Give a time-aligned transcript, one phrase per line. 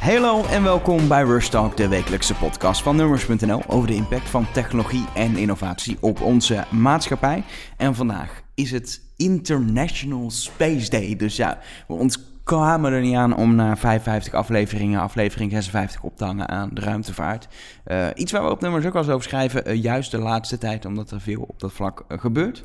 [0.00, 4.52] Hallo en welkom bij Rush Talk, de wekelijkse podcast van Numbers.nl over de impact van
[4.52, 7.42] technologie en innovatie op onze maatschappij.
[7.76, 11.16] En vandaag is het International Space Day.
[11.16, 11.58] Dus ja,
[11.88, 16.70] we ontkwamen er niet aan om na 55 afleveringen, aflevering 56 op te hangen aan
[16.72, 17.48] de ruimtevaart.
[17.86, 20.58] Uh, iets waar we op Nummers ook wel eens over schrijven, uh, juist de laatste
[20.58, 22.62] tijd, omdat er veel op dat vlak uh, gebeurt.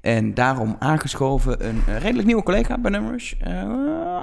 [0.00, 3.36] En daarom aangeschoven een redelijk nieuwe collega bij Numbers.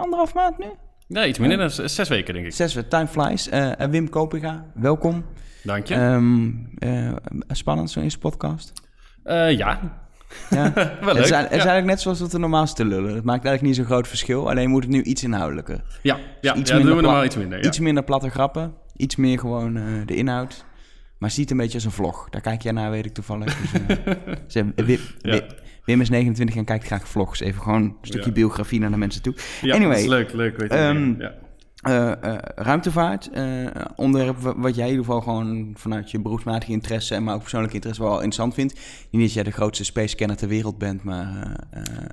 [0.01, 0.67] anderhalf maand nu?
[1.09, 2.53] Nee, iets minder dan zes weken, denk ik.
[2.53, 3.47] Zes weken, time flies.
[3.47, 5.25] Uh, Wim Kopinga, welkom.
[5.63, 5.95] Dank je.
[5.95, 6.69] Um,
[7.47, 8.73] spannend, zo'n eerste podcast?
[9.23, 9.79] Ja.
[10.49, 10.73] ja.
[11.01, 11.15] Wel leuk.
[11.15, 11.37] Het is, ja.
[11.37, 13.15] het is eigenlijk net zoals wat we normaal te lullen.
[13.15, 14.49] Het maakt eigenlijk niet zo'n groot verschil.
[14.49, 15.81] Alleen moet het nu iets inhoudelijker.
[16.01, 17.59] Ja, ja, iets ja doen we normaal iets minder.
[17.59, 17.67] Ja.
[17.67, 18.73] Iets minder platte grappen.
[18.95, 20.65] Iets meer gewoon uh, de inhoud.
[21.17, 22.29] Maar ziet een beetje als een vlog.
[22.29, 23.57] Daar kijk jij naar, weet ik toevallig.
[24.47, 25.41] Dus, uh, ja.
[25.85, 27.39] Wim is 29 en kijkt graag vlogs.
[27.39, 29.33] Even gewoon een stukje biografie naar de mensen toe.
[29.61, 30.57] Ja, anyway, dat is leuk, leuk.
[30.57, 31.33] Weet je um, ja.
[31.87, 37.19] Uh, uh, ruimtevaart, uh, onderwerp wat jij in ieder geval gewoon vanuit je beroepsmatige interesse,
[37.19, 38.79] maar ook persoonlijke interesse wel interessant vindt.
[39.11, 41.55] Niet dat jij de grootste space scanner ter wereld bent, maar...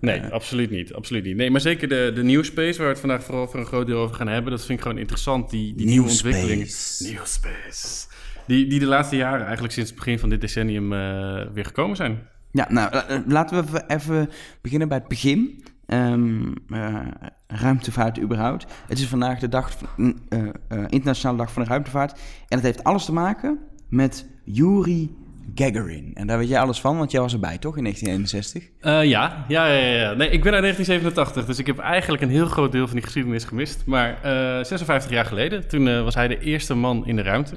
[0.00, 1.36] nee, absoluut niet, absoluut niet.
[1.36, 3.86] Nee, maar zeker de, de nieuwe space, waar we het vandaag vooral voor een groot
[3.86, 6.66] deel over gaan hebben, dat vind ik gewoon interessant, die, die nieuwe ontwikkelingen.
[6.98, 8.06] Nieuw space.
[8.46, 10.88] Die, die de laatste jaren, eigenlijk sinds het begin van dit decennium,
[11.52, 12.28] weer gekomen zijn.
[12.50, 12.90] Ja, nou,
[13.26, 14.30] laten we even
[14.60, 15.64] beginnen bij het begin.
[15.86, 16.96] Um, uh,
[17.46, 18.66] ruimtevaart überhaupt.
[18.88, 19.70] Het is vandaag de dag,
[20.88, 22.12] internationale dag van de ruimtevaart.
[22.48, 23.58] En het heeft alles te maken
[23.88, 25.16] met Yuri
[25.54, 26.10] Gagarin.
[26.14, 28.70] En daar weet jij alles van, want jij was erbij, toch, in 1961?
[29.10, 30.12] ja, ja, ja, ja.
[30.12, 33.04] Nee, ik ben uit 1987, dus ik heb eigenlijk een heel groot deel van die
[33.04, 33.82] geschiedenis gemist.
[33.86, 34.18] Maar
[34.64, 37.56] 56 jaar geleden, toen was hij de eerste man in de ruimte.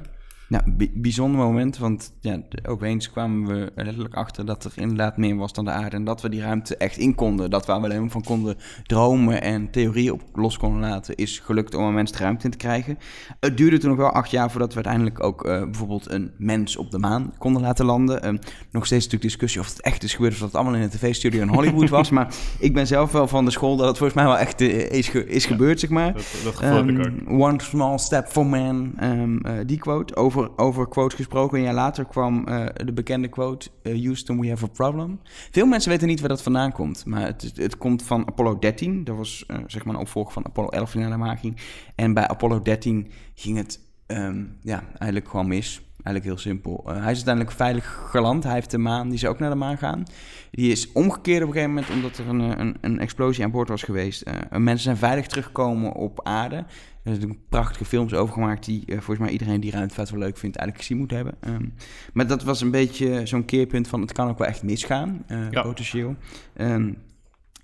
[0.50, 5.36] Nou, bijzonder moment, want ja, ook eens kwamen we letterlijk achter dat er inderdaad meer
[5.36, 5.96] was dan de aarde.
[5.96, 7.50] En dat we die ruimte echt in konden.
[7.50, 8.56] Dat waar we alleen van konden
[8.86, 12.50] dromen en theorieën op los konden laten, is gelukt om een mens de ruimte in
[12.50, 12.98] te krijgen.
[13.40, 16.76] Het duurde toen nog wel acht jaar voordat we uiteindelijk ook uh, bijvoorbeeld een mens
[16.76, 18.26] op de maan konden laten landen.
[18.26, 18.38] Um,
[18.70, 20.90] nog steeds natuurlijk discussie of het echt is gebeurd of dat het allemaal in een
[20.90, 22.10] tv-studio in Hollywood was.
[22.16, 24.90] maar ik ben zelf wel van de school dat het volgens mij wel echt uh,
[24.90, 26.12] is, ge is ja, gebeurd, zeg maar.
[26.12, 27.40] Dat, dat um, ik ook.
[27.40, 30.16] One small step for man, um, uh, die quote.
[30.16, 31.58] Over over, over quotes gesproken.
[31.58, 35.20] Een jaar later kwam uh, de bekende quote: uh, Houston, we have a problem.
[35.50, 37.06] Veel mensen weten niet waar dat vandaan komt.
[37.06, 39.04] Maar het, het komt van Apollo 13.
[39.04, 41.56] Dat was uh, zeg maar een opvolger van Apollo 11 in de making.
[41.94, 45.82] En bij Apollo 13 ging het um, ja, eigenlijk gewoon mis.
[46.02, 46.84] Eigenlijk heel simpel.
[46.86, 48.44] Uh, hij is uiteindelijk veilig geland.
[48.44, 50.04] Hij heeft de maan, die is ook naar de maan gaan.
[50.50, 53.68] Die is omgekeerd op een gegeven moment omdat er een, een, een explosie aan boord
[53.68, 54.28] was geweest.
[54.28, 56.64] Uh, mensen zijn veilig teruggekomen op aarde.
[57.02, 60.36] Er zijn prachtige films over gemaakt die uh, volgens mij iedereen die ruimtevaart wel leuk
[60.36, 61.34] vindt eigenlijk gezien moet hebben.
[61.40, 61.74] Um,
[62.12, 65.62] maar dat was een beetje zo'n keerpunt van het kan ook wel echt misgaan, ja.
[65.62, 66.16] potentieel.
[66.56, 66.96] Um,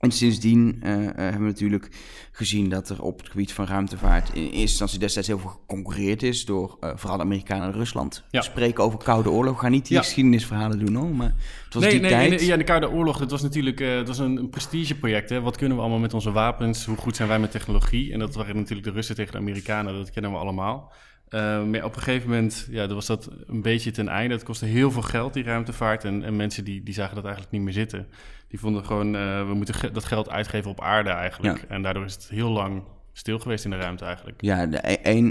[0.07, 1.89] en sindsdien uh, uh, hebben we natuurlijk
[2.33, 6.23] gezien dat er op het gebied van ruimtevaart in eerste instantie destijds heel veel geconcureerd
[6.23, 8.25] is door uh, vooral de Amerikanen en Rusland.
[8.31, 8.39] Ja.
[8.39, 9.55] We spreken over Koude Oorlog.
[9.55, 10.03] We gaan niet die ja.
[10.03, 11.35] geschiedenisverhalen doen hoor, maar
[11.65, 12.31] het was nee, die nee, tijd.
[12.31, 15.31] Nee, ja, de Koude Oorlog, dat was natuurlijk dat was een, een prestigeproject.
[15.31, 15.41] Hè?
[15.41, 16.85] Wat kunnen we allemaal met onze wapens?
[16.85, 18.13] Hoe goed zijn wij met technologie?
[18.13, 20.93] En dat waren natuurlijk de Russen tegen de Amerikanen, dat kennen we allemaal.
[21.31, 24.35] Uh, maar op een gegeven moment ja, was dat een beetje ten einde.
[24.35, 26.05] Het kostte heel veel geld, die ruimtevaart.
[26.05, 28.07] En, en mensen die, die zagen dat eigenlijk niet meer zitten.
[28.49, 31.59] Die vonden gewoon, uh, we moeten ge dat geld uitgeven op aarde eigenlijk.
[31.61, 31.69] Ja.
[31.69, 32.83] En daardoor is het heel lang
[33.19, 34.43] stil geweest in de ruimte eigenlijk.
[34.43, 34.71] Ja,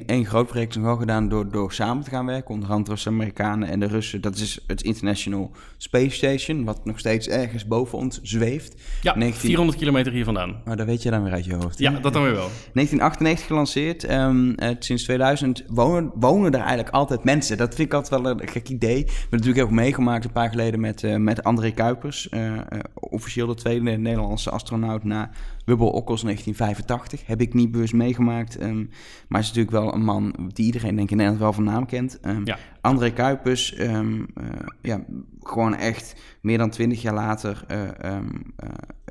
[0.05, 2.53] één groot project is wel gedaan door, door samen te gaan werken.
[2.53, 4.21] Onder andere de Amerikanen en de Russen.
[4.21, 8.75] Dat is het International Space Station, wat nog steeds ergens boven ons zweeft.
[9.01, 9.47] Ja, 19...
[9.47, 10.61] 400 kilometer hier vandaan.
[10.65, 11.79] Maar dat weet je dan weer uit je hoofd.
[11.79, 12.49] Ja, dat dan weer wel.
[12.73, 14.11] 1998 gelanceerd.
[14.11, 17.57] Um, uh, sinds 2000 wonen, wonen er eigenlijk altijd mensen.
[17.57, 19.03] Dat vind ik altijd wel een gek idee.
[19.03, 22.27] We hebben natuurlijk ook meegemaakt een paar geleden met, uh, met André Kuipers.
[22.31, 22.51] Uh,
[22.93, 25.29] officieel de tweede Nederlandse astronaut na
[25.65, 27.27] Wubbel Okkels 1985.
[27.27, 28.61] Heb ik niet bewust meegemaakt.
[28.61, 28.89] Um,
[29.27, 31.85] maar is natuurlijk wel een man die iedereen denk ik in Nederland wel van naam
[31.85, 32.19] kent.
[32.25, 32.57] Um, ja.
[32.81, 34.45] André Kuipers, um, uh,
[34.81, 35.05] ja,
[35.41, 37.65] gewoon echt meer dan twintig jaar later...
[37.71, 37.81] Uh,
[38.11, 38.19] uh,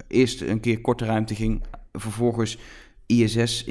[0.09, 2.59] eerst een keer korte ruimte ging, vervolgens
[3.07, 3.65] ISS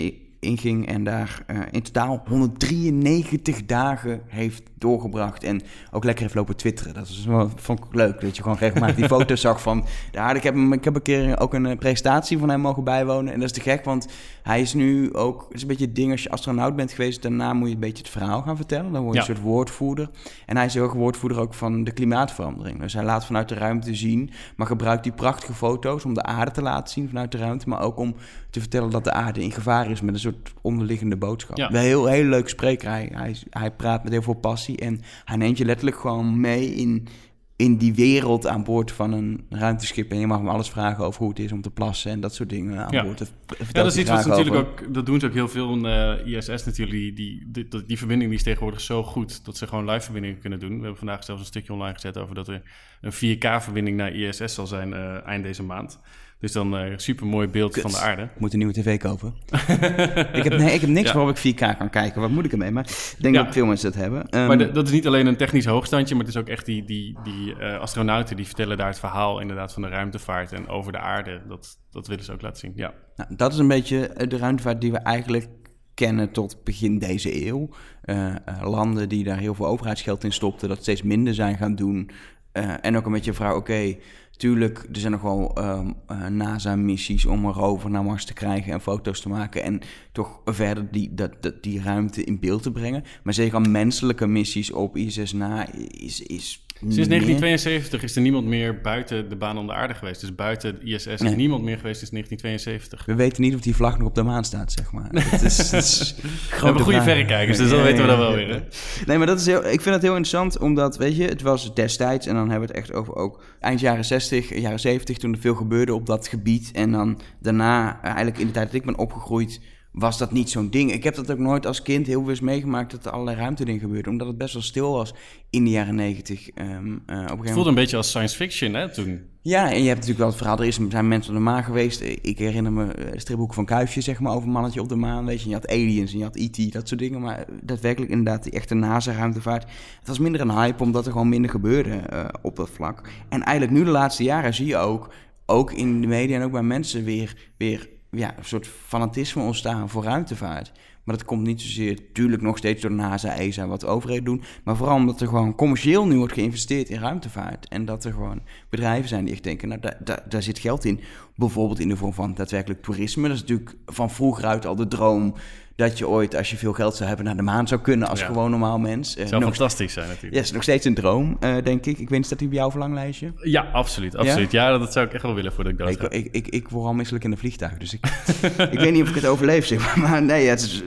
[0.43, 5.43] inging en daar uh, in totaal 193 dagen heeft doorgebracht.
[5.43, 5.61] En
[5.91, 6.93] ook lekker heeft lopen twitteren.
[6.93, 9.85] Dat is wel, vond ik leuk, dat je gewoon regelmatig die foto's zag van...
[10.11, 13.33] Ja, ik heb, hem, ik heb een keer ook een presentatie van hem mogen bijwonen.
[13.33, 14.07] En dat is te gek, want
[14.43, 15.41] hij is nu ook...
[15.43, 17.21] Het is een beetje het ding als je astronaut bent geweest.
[17.21, 18.91] Daarna moet je een beetje het verhaal gaan vertellen.
[18.91, 19.27] Dan word je ja.
[19.27, 20.09] een soort woordvoerder.
[20.45, 22.79] En hij is ook woordvoerder ook van de klimaatverandering.
[22.79, 24.29] Dus hij laat vanuit de ruimte zien...
[24.55, 27.69] maar gebruikt die prachtige foto's om de aarde te laten zien vanuit de ruimte...
[27.69, 28.15] maar ook om
[28.49, 31.57] te vertellen dat de aarde in gevaar is met een soort onderliggende boodschap.
[31.57, 31.69] Ja.
[31.69, 32.89] Een heel, heel leuk spreker.
[32.89, 36.73] Hij, hij, hij praat met heel veel passie en hij neemt je letterlijk gewoon mee
[36.75, 37.07] in
[37.55, 40.11] in die wereld aan boord van een ruimteschip.
[40.11, 42.33] En je mag hem alles vragen over hoe het is om te plassen en dat
[42.35, 43.03] soort dingen aan Ja.
[43.03, 43.17] boord.
[43.17, 44.67] Dat vertelt Ja, dat is iets wat natuurlijk over.
[44.67, 46.91] ook, dat doen ze ook heel veel in eh, ISS natuurlijk.
[46.91, 50.39] Die, die, die, die verbinding die is tegenwoordig zo goed dat ze gewoon live verbindingen
[50.39, 50.69] kunnen doen.
[50.69, 52.61] We hebben vandaag zelfs een stukje online gezet over dat er
[53.01, 55.99] een 4K-verbinding naar ISS zal zijn eh, eind deze maand.
[56.43, 58.21] Dus dan een super mooi beeld van de aarde.
[58.21, 59.33] Ik moet een nieuwe tv kopen.
[60.33, 61.15] ik, heb, nee, ik heb niks Ja.
[61.15, 62.21] waarop ik 4K kan kijken.
[62.21, 62.71] Wat moet ik ermee?
[62.71, 63.43] Maar ik denk Ja.
[63.43, 64.29] dat veel mensen dat hebben.
[64.29, 66.65] Ehm, Maar de- dat is niet alleen een technisch hoogstandje, maar het is ook echt
[66.65, 70.67] die, die, die eh, astronauten die vertellen daar het verhaal inderdaad van de ruimtevaart en
[70.67, 71.41] over de aarde.
[71.47, 72.73] Dat, dat willen ze ook laten zien.
[72.75, 75.47] Ja, Nou, dat is een beetje eh, de ruimtevaart die we eigenlijk
[75.93, 77.69] kennen tot begin deze eeuw.
[78.01, 81.75] Eh, eh, landen die daar heel veel overheidsgeld in stopten, dat steeds minder zijn gaan
[81.75, 82.09] doen.
[82.51, 83.95] Eh, en ook een beetje de vraag, oké,
[84.37, 88.73] tuurlijk, er zijn nog wel ehm, eh, NASA-missies om een rover naar Mars te krijgen
[88.73, 89.63] en foto's te maken.
[89.63, 89.81] En
[90.11, 93.03] toch verder die, dat, dat, die ruimte in beeld te brengen.
[93.23, 96.21] Maar zeker menselijke missies op ISS na is...
[96.21, 100.21] is Sinds 1972 is er niemand meer buiten de baan om de aarde geweest.
[100.21, 101.29] Dus buiten de ISS Nee.
[101.29, 103.05] is niemand meer geweest sinds 1972.
[103.05, 105.09] We weten niet of die vlag nog op de maan staat, zeg maar.
[105.11, 106.15] Dat is, dat is
[106.59, 108.47] We hebben goede verrekijkers, dus dat Ja, weten we dan wel weer.
[108.49, 108.59] Hè?
[109.05, 111.75] Nee, maar dat is heel, ik vind het heel interessant, omdat, weet je, het was
[111.75, 115.33] destijds, en dan hebben we het echt over ook eind jaren 60, jaren 70, toen
[115.33, 116.71] er veel gebeurde op dat gebied.
[116.73, 119.59] En dan daarna, eigenlijk in de tijd dat ik ben opgegroeid,
[119.93, 120.91] was dat niet zo'n ding.
[120.91, 124.11] Ik heb dat ook nooit als kind heel bewust meegemaakt dat er allerlei ruimtedingen gebeurden,
[124.11, 125.13] omdat het best wel stil was
[125.49, 126.49] in de jaren 90.
[126.49, 129.21] Eh, op een gegeven Het moment voelde een beetje als science fiction hè, toen.
[129.41, 131.63] ja, en je hebt natuurlijk wel het verhaal, er is, zijn mensen op de maan
[131.63, 132.01] geweest.
[132.21, 135.25] Ik herinner me eh, stripboeken van Kuifje, zeg maar, over mannetje op de maan.
[135.25, 137.21] Weet je, en je had aliens en je had E.T., dat soort dingen.
[137.21, 139.63] Maar daadwerkelijk inderdaad, die echte NASA-ruimtevaart.
[139.99, 143.09] Het was minder een hype, omdat er gewoon minder gebeurde eh, op dat vlak.
[143.29, 145.13] En eigenlijk nu de laatste jaren zie je ook,
[145.45, 149.89] ook in de media en ook bij mensen weer, weer ja, een soort fanatisme ontstaan
[149.89, 150.71] voor ruimtevaart.
[151.03, 154.43] Maar dat komt niet zozeer, natuurlijk nog steeds door NASA, ESA, wat de overheden doen.
[154.63, 157.67] Maar vooral omdat er gewoon commercieel nu wordt geïnvesteerd in ruimtevaart.
[157.67, 160.85] En dat er gewoon bedrijven zijn die echt denken, nou daar, daar, daar zit geld
[160.85, 160.99] in.
[161.35, 163.27] Bijvoorbeeld in de vorm van daadwerkelijk toerisme.
[163.27, 165.33] Dat is natuurlijk van vroeger uit al de droom
[165.75, 168.19] dat je ooit, als je veel geld zou hebben, naar de maan zou kunnen als
[168.19, 168.25] Ja.
[168.25, 169.13] gewoon normaal mens.
[169.13, 170.33] Eh, Het zou nog, fantastisch zijn natuurlijk.
[170.33, 171.97] ja, is nog steeds een droom, eh, denk ik.
[171.97, 173.33] Ik weet niet, staat die bij jouw verlanglijstje?
[173.41, 174.15] Ja, absoluut.
[174.15, 174.51] absoluut.
[174.51, 174.77] Ja?
[174.77, 176.93] dat zou ik echt wel willen voordat ik dood Ik, ik, ik, ik word al
[176.93, 178.05] misselijk in een vliegtuig, dus ik,
[178.71, 180.09] ik weet niet of ik het overleef, zeg maar.
[180.09, 180.83] Maar nee, het is,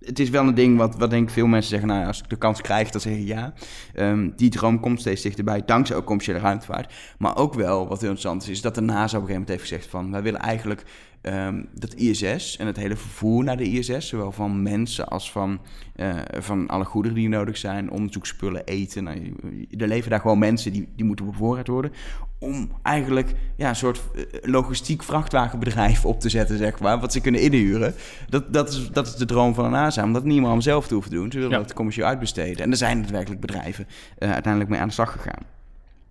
[0.00, 2.28] het is wel een ding wat, wat denk ik veel mensen zeggen, nou, als ik
[2.28, 3.52] de kans krijg, dan zeg ik ja.
[3.94, 6.92] Ehm, die droom komt steeds dichterbij, dankzij ook commerciële ruimtevaart.
[7.18, 9.48] Maar ook wel, wat heel interessant is, is dat de NASA op een gegeven moment
[9.48, 10.84] heeft gezegd van, wij willen eigenlijk
[11.20, 15.60] ehm, dat ISS en het hele vervoer naar de ISS, zowel van mensen als van,
[15.94, 19.04] eh, van alle goederen die nodig zijn, onderzoeksspullen, eten.
[19.04, 19.34] Nou,
[19.78, 21.92] er leven daar gewoon mensen die, die moeten bevoorraad worden.
[22.38, 27.20] Om eigenlijk ja, een soort eh, logistiek vrachtwagenbedrijf op te zetten, zeg maar, wat ze
[27.20, 27.94] kunnen inhuren.
[28.28, 30.94] Dat, dat, is, dat is de droom van de NASA, omdat niemand om zelf te
[30.94, 31.32] hoeven doen.
[31.32, 31.62] Ze willen Ja.
[31.62, 32.64] dat commercieel uitbesteden.
[32.64, 33.86] En er zijn daadwerkelijk bedrijven
[34.18, 35.42] eh, uiteindelijk mee aan de slag gegaan.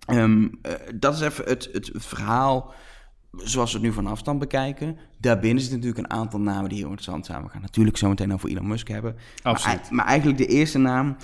[0.06, 2.74] Ehm, eh, dat is even het, het verhaal
[3.32, 4.98] zoals we het nu van afstand bekijken.
[5.20, 7.44] Daarbinnen zitten natuurlijk een aantal namen die heel interessant zijn.
[7.44, 9.16] We gaan natuurlijk zo meteen over Elon Musk hebben.
[9.42, 9.82] Absoluut.
[9.82, 11.16] Maar, maar eigenlijk de eerste naam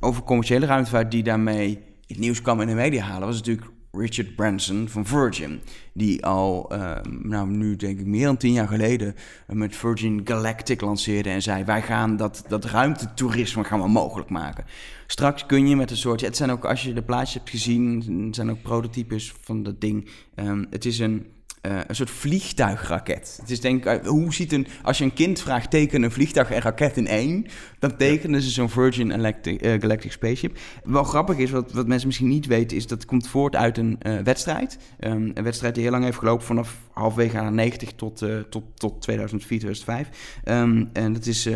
[0.00, 4.36] over commerciële ruimtevaart die daarmee het nieuws kwam in de media halen, was natuurlijk Richard
[4.36, 5.60] Branson van Virgin.
[5.92, 9.14] Die al, ehm, nou nu denk ik meer dan tien jaar geleden,
[9.46, 14.64] met Virgin Galactic lanceerde en zei: Wij gaan dat, dat ruimtetoerisme gaan we mogelijk maken.
[15.06, 18.04] Straks kun je met een soort, het zijn ook, als je de plaatjes hebt gezien,
[18.26, 20.08] het zijn ook prototypes van dat ding.
[20.34, 21.26] Ehm, het is een.
[21.60, 23.38] Eh, een soort vliegtuigraket.
[23.40, 26.10] Het is denk ik, eh, hoe ziet een, als je een kind vraagt, teken een
[26.10, 27.46] vliegtuig en raket in één,
[27.78, 30.58] dan tekenen ze zo'n Virgin Galactic, eh, Galactic Spaceship.
[30.84, 33.78] Wel grappig is, wat, wat mensen misschien niet weten, is dat het komt voort uit
[33.78, 34.78] een wedstrijd.
[34.98, 39.02] Ehm, een wedstrijd die heel lang heeft gelopen, vanaf halfwege jaren 90 tot, tot, tot
[39.02, 40.08] 2004, 2005.
[40.44, 41.48] Ehm, en dat is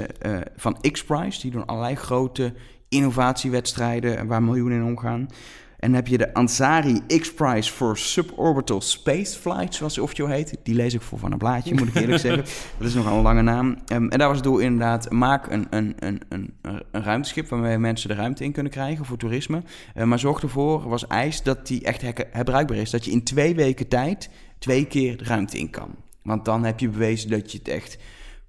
[0.57, 2.53] van X-Prize, die doen allerlei grote
[2.89, 5.29] innovatiewedstrijden waar miljoenen in omgaan.
[5.81, 10.57] En heb je de Ansari X-Prize for Suborbital Space Flight, zoals het officieel heet.
[10.63, 12.45] Die lees ik voor van een blaadje, moet ik eerlijk zeggen.
[12.79, 13.77] Dat is nogal een lange naam.
[13.87, 17.79] Ehm, en daar was het doel inderdaad, maak een, een, een, een, een ruimteschip waarmee
[17.79, 19.63] mensen de ruimte in kunnen krijgen voor toerisme.
[19.95, 22.91] Eh, maar zorg ervoor, was eis, dat die echt herbruikbaar is.
[22.91, 25.95] Dat je in twee weken tijd twee keer de ruimte in kan.
[26.23, 27.99] Want dan heb je bewezen dat je het echt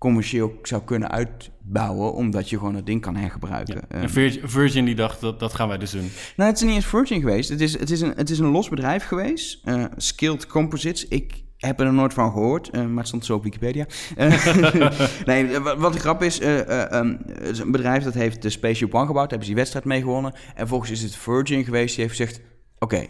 [0.02, 3.90] commercieel zou kunnen uitbouwen, omdat je gewoon het ding kan hergebruiken.
[3.90, 6.12] Ehm, En Virgin, Virgin die dacht, dat, dat gaan wij dus doen.
[6.36, 7.50] nou, het is niet eens Virgin geweest.
[7.50, 9.60] Het is, het is, een, het is een los bedrijf geweest.
[9.64, 11.08] eh, Skilled Composites.
[11.08, 13.86] Ik heb er nooit van gehoord, eh, maar het stond zo op Wikipedia.
[14.16, 14.46] Eh,
[15.26, 18.42] nee, wat, wat de grap is, eh, eh, ehm, het is een bedrijf dat heeft
[18.42, 19.30] de Spaceship One gebouwd.
[19.30, 20.34] Daar hebben ze die wedstrijd mee gewonnen.
[20.56, 22.42] En volgens is het Virgin geweest die heeft gezegd...
[22.80, 23.06] Oké,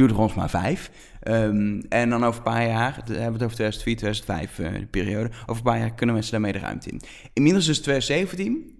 [0.00, 0.90] doe er ons maar vijf.
[1.20, 4.86] Ehm, en dan over een paar jaar, we hebben het over 2004, 2005, eh, de
[4.86, 5.30] periode.
[5.42, 7.00] Over een paar jaar kunnen mensen daarmee de ruimte in.
[7.32, 8.78] Inmiddels is het 2017.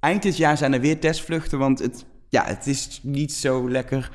[0.00, 4.10] Eind dit jaar zijn er weer testvluchten, want het, ja, het is niet zo lekker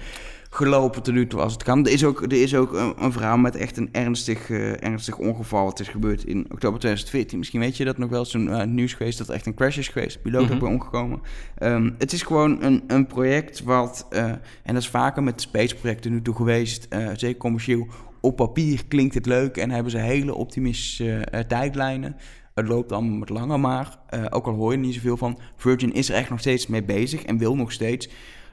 [0.50, 1.86] gelopen tot nu toe als het kan.
[1.86, 5.18] Er is ook, er is ook een, een verhaal met echt een ernstig, uh, ernstig
[5.18, 5.66] ongeval.
[5.66, 7.38] wat is gebeurd in oktober 2014.
[7.38, 8.26] Misschien weet je dat nog wel.
[8.26, 10.22] Zo'n uh, nieuws geweest dat er echt een crash is geweest.
[10.22, 10.58] Piloot mm -hmm.
[10.58, 11.22] ook omgekomen.
[11.60, 14.24] Um, het is gewoon een, een project wat, uh,
[14.64, 17.88] en dat is vaker met space-projecten nu toe geweest, zeker commercieel.
[18.22, 22.16] Op papier klinkt het leuk en hebben ze hele optimistische tijdlijnen.
[22.54, 25.94] Het loopt allemaal wat langer, maar ook al hoor je er niet zoveel van, Virgin
[25.94, 28.10] is er echt nog steeds mee bezig en wil nog steeds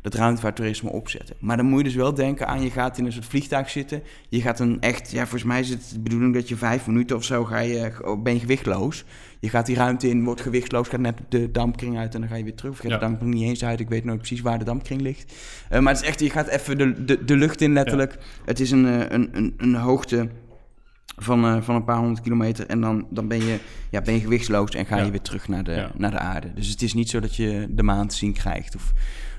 [0.06, 1.36] het ruimtevaarttoerisme opzetten.
[1.38, 4.02] Maar dan moet je dus wel denken aan, je gaat in een soort vliegtuig zitten.
[4.28, 7.16] Je gaat een echt, ja, volgens mij is het de bedoeling dat je vijf minuten
[7.16, 9.04] of zo ga je, ben je gewichtloos.
[9.40, 12.36] Je gaat die ruimte in, wordt gewichtloos, gaat net de dampkring uit en dan ga
[12.36, 12.72] je weer terug.
[12.72, 12.98] Of gaat ja.
[12.98, 15.32] de dampkring niet eens uit, ik weet nooit precies waar de dampkring ligt.
[15.72, 18.12] Uh, maar het is echt, je gaat even de, de, de lucht in letterlijk.
[18.12, 18.20] Ja.
[18.44, 20.28] Het is een, een, een, een hoogte
[21.16, 22.66] van, uh, van een paar honderd kilometer.
[22.66, 23.58] En dan, dan ben, je,
[23.90, 25.90] ja, ben je gewichtsloos en ga je weer terug naar de, ja.
[25.96, 26.52] naar de aarde.
[26.54, 28.74] Dus het is niet zo dat je de maan te zien krijgt.
[28.74, 28.92] Of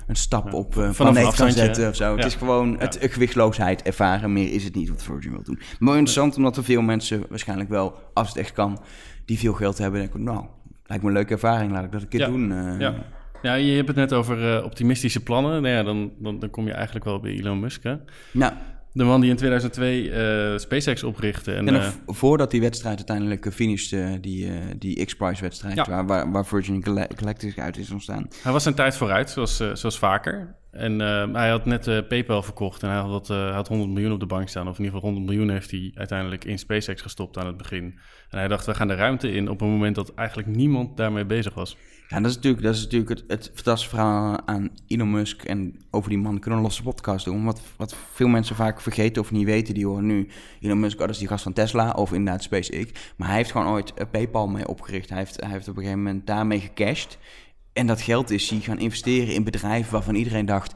[0.08, 2.16] een stap op uh, planeet kan zetten of zo.
[2.16, 4.32] Het is gewoon het gewichtloosheid ervaren.
[4.32, 5.60] Meer is het niet wat Virgin wil doen.
[5.78, 8.80] Maar interessant omdat er veel mensen waarschijnlijk wel, als het echt kan,
[9.24, 10.00] die veel geld hebben.
[10.00, 10.44] Denken, nou,
[10.86, 11.72] lijkt me een leuke ervaring.
[11.72, 12.50] Laat ik dat een keer doen.
[12.50, 12.94] Uh, ja.
[13.42, 15.62] Ja, je hebt het net over uh, optimistische plannen.
[15.62, 17.96] Nou ja, dan, dan, dan kom je eigenlijk wel bij Elon Musk, hè?
[18.32, 18.52] Nou,
[18.92, 20.08] de man die in 2002
[20.52, 21.52] uh, SpaceX oprichtte.
[21.52, 25.84] En, en uh, voordat die wedstrijd uiteindelijk finishte, die, uh, die X-Prize-wedstrijd, ja.
[25.88, 26.84] waar, waar, waar, Virgin
[27.16, 28.28] Galactic uit is ontstaan.
[28.42, 30.56] Hij was zijn tijd vooruit, zoals, zoals vaker.
[30.70, 30.98] En
[31.34, 34.48] hij had net PayPal verkocht en hij had, hij had 100 miljoen op de bank
[34.48, 34.68] staan.
[34.68, 37.98] Of in ieder geval 100 miljoen heeft hij uiteindelijk in SpaceX gestopt aan het begin.
[38.30, 41.24] En hij dacht, we gaan de ruimte in op een moment dat eigenlijk niemand daarmee
[41.24, 41.76] bezig was.
[42.08, 45.42] Ja, dat is natuurlijk, dat is natuurlijk het, het fantastische verhaal aan Elon Musk.
[45.42, 47.44] En over die man kunnen we een losse podcast doen.
[47.44, 50.28] Wat, wat veel mensen vaak vergeten of niet weten, die horen nu
[50.60, 52.90] Elon Musk, oh, dat is die gast van Tesla of inderdaad SpaceX.
[53.16, 55.08] Maar hij heeft gewoon ooit PayPal mee opgericht.
[55.08, 57.18] Hij heeft, hij heeft op een gegeven moment daarmee gecashed.
[57.72, 60.74] En dat geld is hij gaan investeren in bedrijven waarvan iedereen dacht...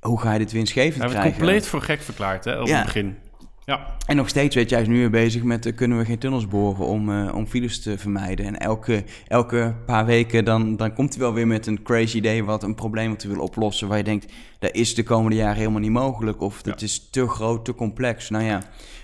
[0.00, 1.30] Hoe ga je dit winstgevend hij krijgen?
[1.30, 2.76] Hij compleet voor gek verklaard, hè, op ja.
[2.76, 3.16] het begin.
[3.66, 3.86] Ja.
[4.06, 6.48] En nog steeds weet jij is nu weer bezig met uh, kunnen we geen tunnels
[6.48, 8.46] boren om, uh, om files te vermijden.
[8.46, 12.44] En elke, elke paar weken dan, dan komt hij wel weer met een crazy idee
[12.44, 13.88] wat een probleem wat hij wil oplossen.
[13.88, 16.40] Waar je denkt, dat is de komende jaren helemaal niet mogelijk.
[16.40, 16.86] Of dat ja.
[16.86, 18.30] is te groot, te complex.
[18.30, 18.62] Nou ja.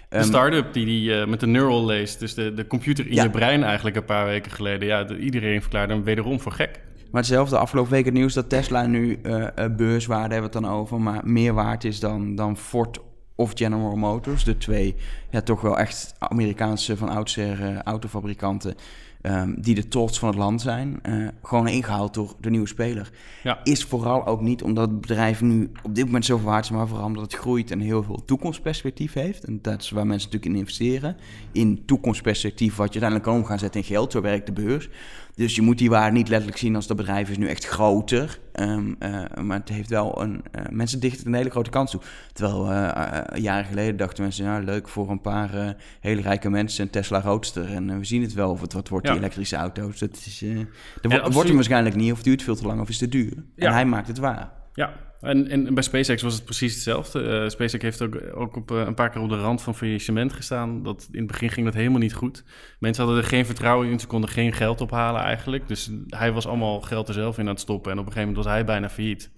[0.08, 3.14] De um, start-up die, die uh, met de neural lace, dus de, de computer in
[3.14, 3.22] ja.
[3.22, 4.88] je brein eigenlijk een paar weken geleden.
[4.88, 6.80] Ja, de, iedereen verklaarde hem wederom voor gek.
[7.10, 10.78] Maar hetzelfde afgelopen week het nieuws dat Tesla nu uh, beurswaarde hebben we het dan
[10.78, 13.00] over, maar meer waard is dan, dan Ford
[13.40, 14.96] of General Motors, de twee
[15.30, 18.74] ja, toch wel echt Amerikaanse van oudsher uh, autofabrikanten.
[19.22, 23.10] Um, die de trots van het land zijn, uh, gewoon ingehaald door de nieuwe speler.
[23.42, 23.60] Ja.
[23.64, 26.88] Is vooral ook niet omdat het bedrijf nu op dit moment zoveel waard is, maar
[26.88, 29.44] vooral omdat het groeit en heel veel toekomstperspectief heeft.
[29.44, 31.16] En dat is waar mensen natuurlijk in investeren.
[31.52, 34.12] In toekomstperspectief, wat je uiteindelijk kan om gaan zetten in geld.
[34.12, 34.88] Zo werkt de beurs.
[35.40, 38.38] Dus je moet die waarde niet letterlijk zien als dat bedrijf is nu echt groter.
[38.54, 40.44] Um, uh, maar het heeft wel een.
[40.58, 42.00] Uh, mensen dichten een hele grote kans toe.
[42.32, 46.90] Terwijl uh, jaren geleden dachten mensen, nou leuk voor een paar hele rijke mensen een
[46.90, 47.72] Tesla Roadster.
[47.72, 49.12] En we zien het wel of het wat wordt, ja.
[49.12, 49.98] die elektrische auto's.
[49.98, 53.08] Dat is, er wordt hem waarschijnlijk niet, of duurt veel te lang, of is te
[53.08, 53.32] duur.
[53.54, 53.66] Ja.
[53.66, 54.59] En hij maakt het waar.
[54.74, 57.22] Ja, en, en, bij SpaceX was het precies hetzelfde.
[57.22, 60.32] Uh, SpaceX heeft ook, ook op, uh, een paar keer op de rand van faillissement
[60.32, 60.82] gestaan.
[60.82, 62.44] Dat, in het begin ging dat helemaal niet goed.
[62.78, 64.00] Mensen hadden er geen vertrouwen in.
[64.00, 65.68] Ze konden geen geld ophalen eigenlijk.
[65.68, 67.92] Dus hij was allemaal geld er zelf in aan het stoppen.
[67.92, 69.30] En op een gegeven moment was hij bijna failliet.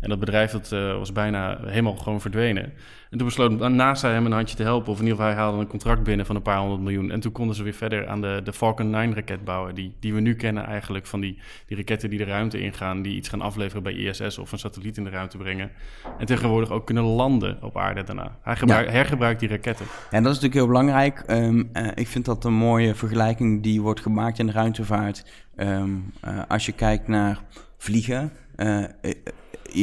[0.00, 2.72] En dat bedrijf dat, uh, was bijna helemaal gewoon verdwenen.
[3.10, 4.92] En toen besloot NASA hem een handje te helpen.
[4.92, 7.10] Of in ieder geval, hij haalde een contract binnen van een paar honderd miljoen.
[7.10, 9.74] En toen konden ze weer verder aan de, de Falcon 9-raket bouwen.
[9.74, 13.02] Die, die we nu kennen eigenlijk van die, die raketten die de ruimte ingaan.
[13.02, 15.70] Die iets gaan afleveren bij ISS of een satelliet in de ruimte brengen.
[16.18, 18.36] En tegenwoordig ook kunnen landen op aarde daarna.
[18.42, 18.92] Hij gebruik, ja.
[18.92, 19.86] hergebruikt die raketten.
[20.10, 21.24] En dat is natuurlijk heel belangrijk.
[21.26, 25.24] Um, uh, ik vind dat een mooie vergelijking die wordt gemaakt in de ruimtevaart.
[25.56, 27.40] Um, uh, als je kijkt naar
[27.76, 28.32] vliegen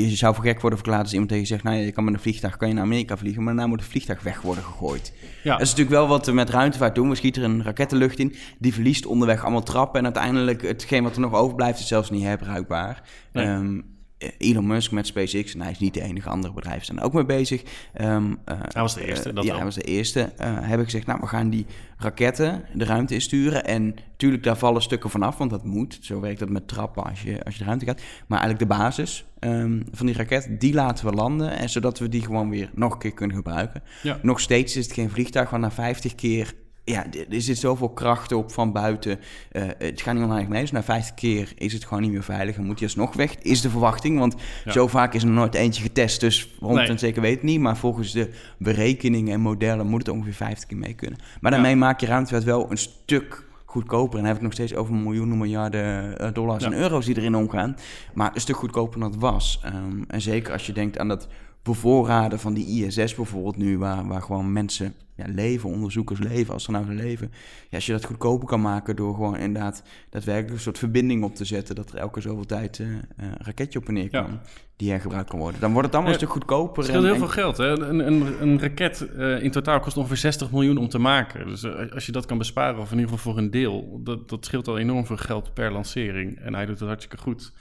[0.02, 1.64] je zou voor gek worden verklaard als iemand tegen je zegt...
[1.64, 3.44] nou ja, je kan met een vliegtuig kan je naar Amerika vliegen...
[3.44, 5.14] maar daarna moet het vliegtuig weg worden gegooid.
[5.44, 5.52] Ja.
[5.52, 7.10] Dat is natuurlijk wel wat we met ruimtevaart doen.
[7.10, 10.00] We schieten er een raket de lucht in, die verliest onderweg allemaal trappen...
[10.00, 13.02] en uiteindelijk hetgeen wat er nog overblijft is zelfs niet herbruikbaar.
[13.32, 13.48] Nee.
[13.48, 13.93] Um,
[14.38, 17.26] Elon Musk met SpaceX, en hij is niet de enige, andere bedrijven zijn ook mee
[17.26, 17.64] bezig.
[18.02, 19.34] Um, uh, hij was de eerste.
[19.34, 19.56] Dat ja, wel.
[19.56, 20.20] hij was de eerste.
[20.20, 21.66] Uh, hebben gezegd, nou, we gaan die
[21.98, 23.66] raketten de ruimte insturen.
[23.66, 25.98] En natuurlijk, daar vallen stukken vanaf, want dat moet.
[26.02, 28.02] Zo werkt dat met trappen als je, als je de ruimte gaat.
[28.28, 31.52] Maar eigenlijk de basis um, van die raket, die laten we landen.
[31.58, 33.84] En zodat we die gewoon weer nog een keer kunnen gebruiken.
[34.04, 34.20] Ja.
[34.22, 36.54] Nog steeds is het geen vliegtuig, want na 50 keer
[36.84, 39.20] ja, er zit zoveel kracht op van buiten.
[39.52, 40.62] Uh, het gaat niet oneindig mee.
[40.62, 43.36] Dus na 50 keer is het gewoon niet meer veilig en moet hij alsnog weg.
[43.36, 44.36] Is de verwachting, want
[44.66, 44.72] ja.
[44.72, 46.20] zo vaak is er nooit eentje getest.
[46.20, 46.98] Dus 100% nee.
[46.98, 47.60] zeker weet het niet.
[47.60, 51.20] Maar volgens de berekeningen en modellen moet het ongeveer 50 keer mee kunnen.
[51.42, 51.78] Maar daarmee ja.
[51.78, 54.14] maak je ruimtevaart wel een stuk goedkoper.
[54.14, 57.36] En dan heb ik nog steeds over miljoenen, miljarden eh, dollars en euro's die erin
[57.36, 57.76] omgaan.
[58.14, 59.60] Maar een stuk goedkoper dan het was.
[59.64, 61.28] Ehm, en zeker als je denkt aan dat
[61.64, 66.96] bevoorraden van die ISS bijvoorbeeld nu, waar, waar gewoon mensen ja, leven, onderzoekers leven, astronauten
[66.96, 67.32] leven.
[67.70, 71.36] Ja, als je dat goedkoper kan maken door gewoon inderdaad daadwerkelijk een soort verbinding op
[71.36, 74.40] te zetten, dat er elke zoveel tijd uh, een raketje op en neer kan,
[74.76, 75.60] die hergebruikt kan worden.
[75.60, 76.78] Dan wordt het allemaal een stuk goedkoper.
[76.78, 77.58] Het scheelt heel veel geld.
[77.58, 77.68] Hè?
[77.68, 81.48] Een, een, een raket uh, in totaal kost ongeveer 60 miljoen om te maken.
[81.48, 84.30] Dus uh, als je dat kan besparen, of in ieder geval voor een deel, dat,
[84.30, 86.40] dat scheelt al enorm veel geld per lancering.
[86.40, 87.54] En hij doet het hartstikke goed.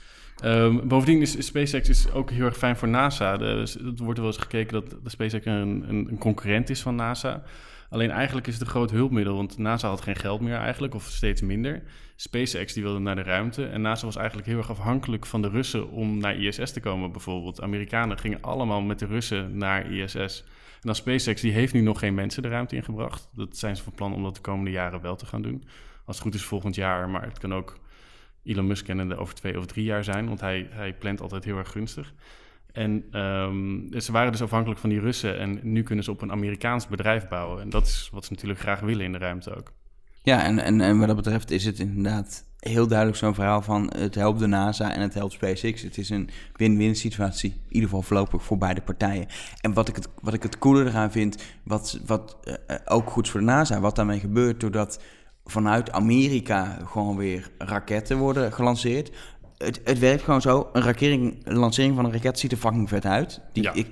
[0.44, 3.36] Um, bovendien is SpaceX is ook heel erg fijn voor NASA.
[3.36, 7.42] Dus er wordt wel eens gekeken dat SpaceX een, een, een, concurrent is van NASA.
[7.90, 11.04] Alleen eigenlijk is het een groot hulpmiddel, want NASA had geen geld meer eigenlijk, of
[11.04, 11.82] steeds minder.
[12.16, 15.48] SpaceX die wilde naar de ruimte en NASA was eigenlijk heel erg afhankelijk van de
[15.48, 17.62] Russen om naar ISS te komen bijvoorbeeld.
[17.62, 20.44] Amerikanen gingen allemaal met de Russen naar ISS.
[20.82, 23.28] En dan SpaceX die heeft nu nog geen mensen de ruimte ingebracht.
[23.34, 25.64] Dat zijn ze van plan om dat de komende jaren wel te gaan doen.
[26.04, 27.80] Als het goed is volgend jaar, maar het kan ook
[28.44, 31.58] Elon Musk kennende over twee of drie jaar zijn, want hij, hij plant altijd heel
[31.58, 32.12] erg gunstig.
[32.72, 36.32] En um, ze waren dus afhankelijk van die Russen en nu kunnen ze op een
[36.32, 37.60] Amerikaans bedrijf bouwen.
[37.60, 39.72] En dat is wat ze natuurlijk graag willen in de ruimte ook.
[40.22, 43.92] Ja, en, en, en wat dat betreft is het inderdaad heel duidelijk zo'n verhaal van
[43.96, 45.82] het helpt de NASA en het helpt SpaceX.
[45.82, 49.26] Het is een win-win situatie, in ieder geval voorlopig voor beide partijen.
[49.60, 53.28] En wat ik het, wat ik het coole eraan vind, wat, wat uh, ook goed
[53.28, 55.02] voor de NASA, wat daarmee gebeurt doordat
[55.44, 59.10] vanuit Amerika gewoon weer raketten worden gelanceerd.
[59.64, 60.68] Het, het werkt gewoon zo.
[60.72, 63.40] Een rakering, lancering van een raket ziet er fucking vet uit.
[63.52, 63.86] Die, ik,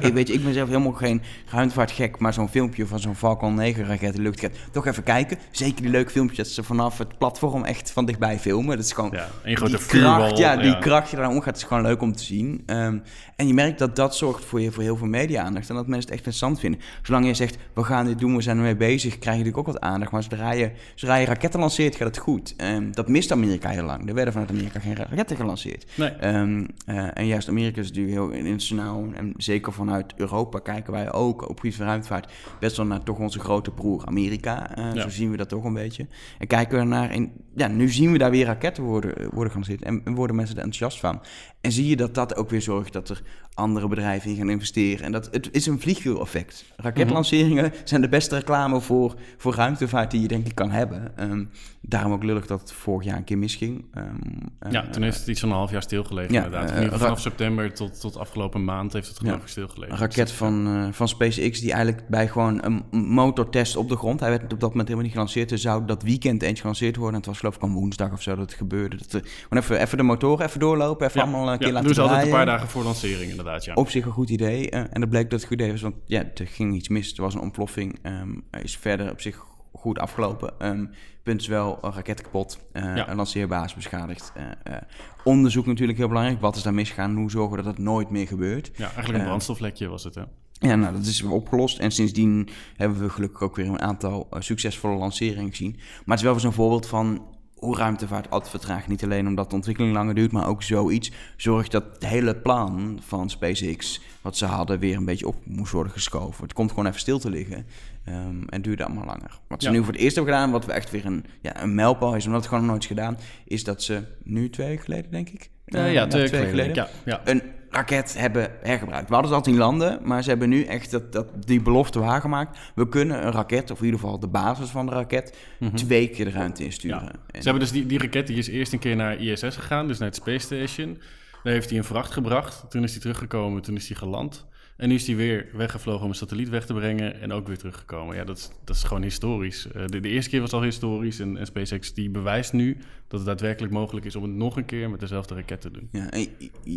[0.00, 3.54] ik, weet je, ik ben zelf helemaal geen ruimtevaartgek, maar zo'n filmpje van zo'n Falcon
[3.54, 5.38] 9 raket in de lucht toch even kijken.
[5.50, 8.76] Zeker die leuke filmpjes dat ze vanaf het platform echt van dichtbij filmen.
[8.76, 11.62] Dat is gewoon ja, een grote die kracht, ja, die kracht die daar omgaat, is
[11.62, 12.62] gewoon leuk om te zien.
[12.66, 13.02] Um,
[13.36, 16.10] en je merkt dat dat zorgt voor, je, voor heel veel media-aandacht en dat mensen
[16.10, 16.80] het echt interessant vinden.
[17.02, 19.74] Zolang je zegt, we gaan dit doen, we zijn ermee bezig, krijg je natuurlijk ook
[19.74, 20.10] wat aandacht.
[20.12, 22.54] Maar zodra je, zodra je raketten lanceert, gaat het goed.
[22.56, 24.08] Um, dat mist Amerika heel lang.
[24.08, 25.86] Er werden vanuit Amerika geen raketten gelanceerd.
[25.96, 26.34] Nee.
[26.34, 29.04] Um, uh, en juist Amerika is natuurlijk heel internationaal.
[29.14, 33.38] En zeker vanuit Europa kijken wij ook op van ruimtevaart best wel naar toch onze
[33.38, 34.78] grote broer Amerika.
[34.78, 35.02] Uh, ja.
[35.02, 36.06] Zo zien we dat toch een beetje.
[36.38, 39.82] En kijken we naar, in, ja, nu zien we daar weer raketten worden, worden gelanceerd.
[39.82, 41.20] En, en worden mensen er enthousiast van.
[41.60, 43.22] En zie je dat dat ook weer zorgt dat er
[43.56, 45.04] andere bedrijven in gaan investeren.
[45.04, 46.64] En dat het is een vliegwiel-effect.
[46.76, 47.80] Raketlanceringen mm -hmm.
[47.84, 51.12] zijn de beste reclame voor, voor ruimtevaart die je denk ik kan hebben.
[51.20, 53.84] Um, daarom ook lullig dat het vorig jaar een keer misging.
[53.94, 56.70] Um, ja, toen heeft het iets van een half jaar stilgelegen ja, inderdaad.
[56.70, 59.92] In ieder vanaf september tot, tot afgelopen maand heeft het geloof ik ja, stilgelegen.
[59.92, 64.20] Een raket van, uh, van SpaceX die eigenlijk bij gewoon een motortest op de grond...
[64.20, 65.50] hij werd op dat moment helemaal niet gelanceerd.
[65.50, 67.14] Er zou dat weekend eens gelanceerd worden.
[67.14, 68.96] En het was geloof ik een woensdag of zo dat het gebeurde.
[68.96, 72.00] Dat, uh, even, even de motoren even doorlopen, even allemaal een keer laten doen ze
[72.00, 73.74] altijd een paar dagen voor lancering inderdaad, ja.
[73.74, 74.72] Op zich een goed idee.
[74.72, 77.16] Uh, en dat bleek dat het goed idee was, want ja, er ging iets mis.
[77.16, 77.98] Er was een ontploffing.
[78.02, 80.66] Um, is verder op zich goed afgelopen.
[80.66, 80.90] Um,
[81.22, 82.58] punt is wel een raket kapot.
[82.72, 83.08] Uh, ja.
[83.08, 84.32] Een lanceerbasis beschadigd.
[84.36, 84.76] Uh, uh,
[85.24, 86.40] onderzoek natuurlijk heel belangrijk.
[86.40, 87.16] Wat is daar misgaan?
[87.16, 88.70] Hoe zorgen we dat het nooit meer gebeurt?
[88.76, 90.22] Ja, eigenlijk een brandstoflekje was het, hè?
[90.58, 91.78] Ja, nou, dat is opgelost.
[91.78, 95.72] En sindsdien hebben we gelukkig ook weer een aantal succesvolle lanceringen gezien.
[95.72, 97.35] Maar het is wel eens een voorbeeld van
[97.74, 98.88] ruimtevaart altijd vertraagt.
[98.88, 103.00] Niet alleen omdat de ontwikkeling langer duurt, maar ook zoiets zorgt dat het hele plan
[103.06, 106.42] van SpaceX, wat ze hadden, weer een beetje op moest worden geschoven.
[106.42, 107.66] Het komt gewoon even stil te liggen
[108.08, 109.38] um, en duurde allemaal langer.
[109.48, 109.74] Wat ze ja.
[109.74, 112.26] nu voor het eerst hebben gedaan, wat we echt weer een, ja, een mijlpaal is,
[112.26, 115.50] omdat het gewoon nog nooit gedaan, is dat ze nu twee weken geleden, denk ik.
[115.66, 116.74] Uh, ja, twee weken geleden.
[116.74, 117.20] Ja, ja.
[117.24, 117.42] Een
[117.76, 119.08] raket hebben hergebruikt.
[119.08, 122.58] We hadden al in landen, maar ze hebben nu echt dat, dat, die belofte waargemaakt.
[122.74, 125.76] We kunnen een raket, of in ieder geval de basis van de raket, mm -hmm.
[125.76, 127.02] twee keer de ruimte insturen.
[127.02, 127.12] Ja.
[127.30, 127.42] En...
[127.42, 129.98] Ze hebben dus die, die raket, die is eerst een keer naar ISS gegaan, dus
[129.98, 130.98] naar het Space Station.
[131.42, 132.64] Daar heeft hij een vracht gebracht.
[132.70, 134.46] Toen is hij teruggekomen, toen is hij geland.
[134.76, 137.58] En nu is hij weer weggevlogen om een satelliet weg te brengen en ook weer
[137.58, 138.16] teruggekomen.
[138.16, 139.66] Ja, dat is, dat is gewoon historisch.
[139.66, 142.76] Uh, de, de, eerste keer was al historisch en, en, SpaceX die bewijst nu
[143.08, 145.88] dat het daadwerkelijk mogelijk is om het nog een keer met dezelfde raket te doen.
[145.92, 146.28] Ja, en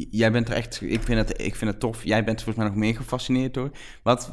[0.10, 2.04] jij bent er echt, ik vind, het, ik vind het tof.
[2.04, 3.72] Jij bent volgens mij nog meer gefascineerd door.
[4.04, 4.32] Wat,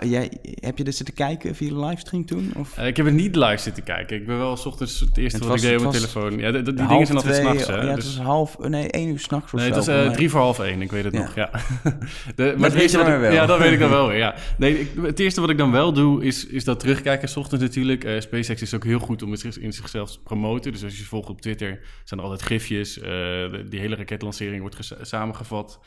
[0.00, 2.52] jij, heb je er zitten kijken via de livestream toen?
[2.56, 2.78] Of?
[2.78, 4.16] Uh, ik heb het niet live zitten kijken.
[4.16, 6.38] Ik ben wel s ochtends het eerste het wat ik deed op mijn telefoon.
[6.38, 7.66] Ja, de, de, die dingen zijn altijd s'nachts.
[7.66, 7.90] Ja, dus...
[7.90, 9.76] het is half, nee, één uur s'nachts of nee, zo.
[9.76, 11.20] het was uh, drie voor half één, ik weet het ja.
[11.20, 11.34] nog.
[11.34, 11.50] Ja.
[12.36, 13.32] de, maar weet je dat ik, wel.
[13.32, 14.16] Ja, dat weet ik dan wel weer.
[14.16, 14.34] Ja.
[14.58, 17.28] Nee, ik, het eerste wat ik dan wel doe, is, is dat terugkijken.
[17.28, 18.04] S ochtends natuurlijk.
[18.04, 20.72] Uh, SpaceX is ook heel goed om het in zichzelf te promoten.
[20.72, 22.98] Dus als je volgt op Twitter, zijn er altijd gifjes.
[22.98, 25.80] Uh, de, die hele raketlancering wordt samengevat.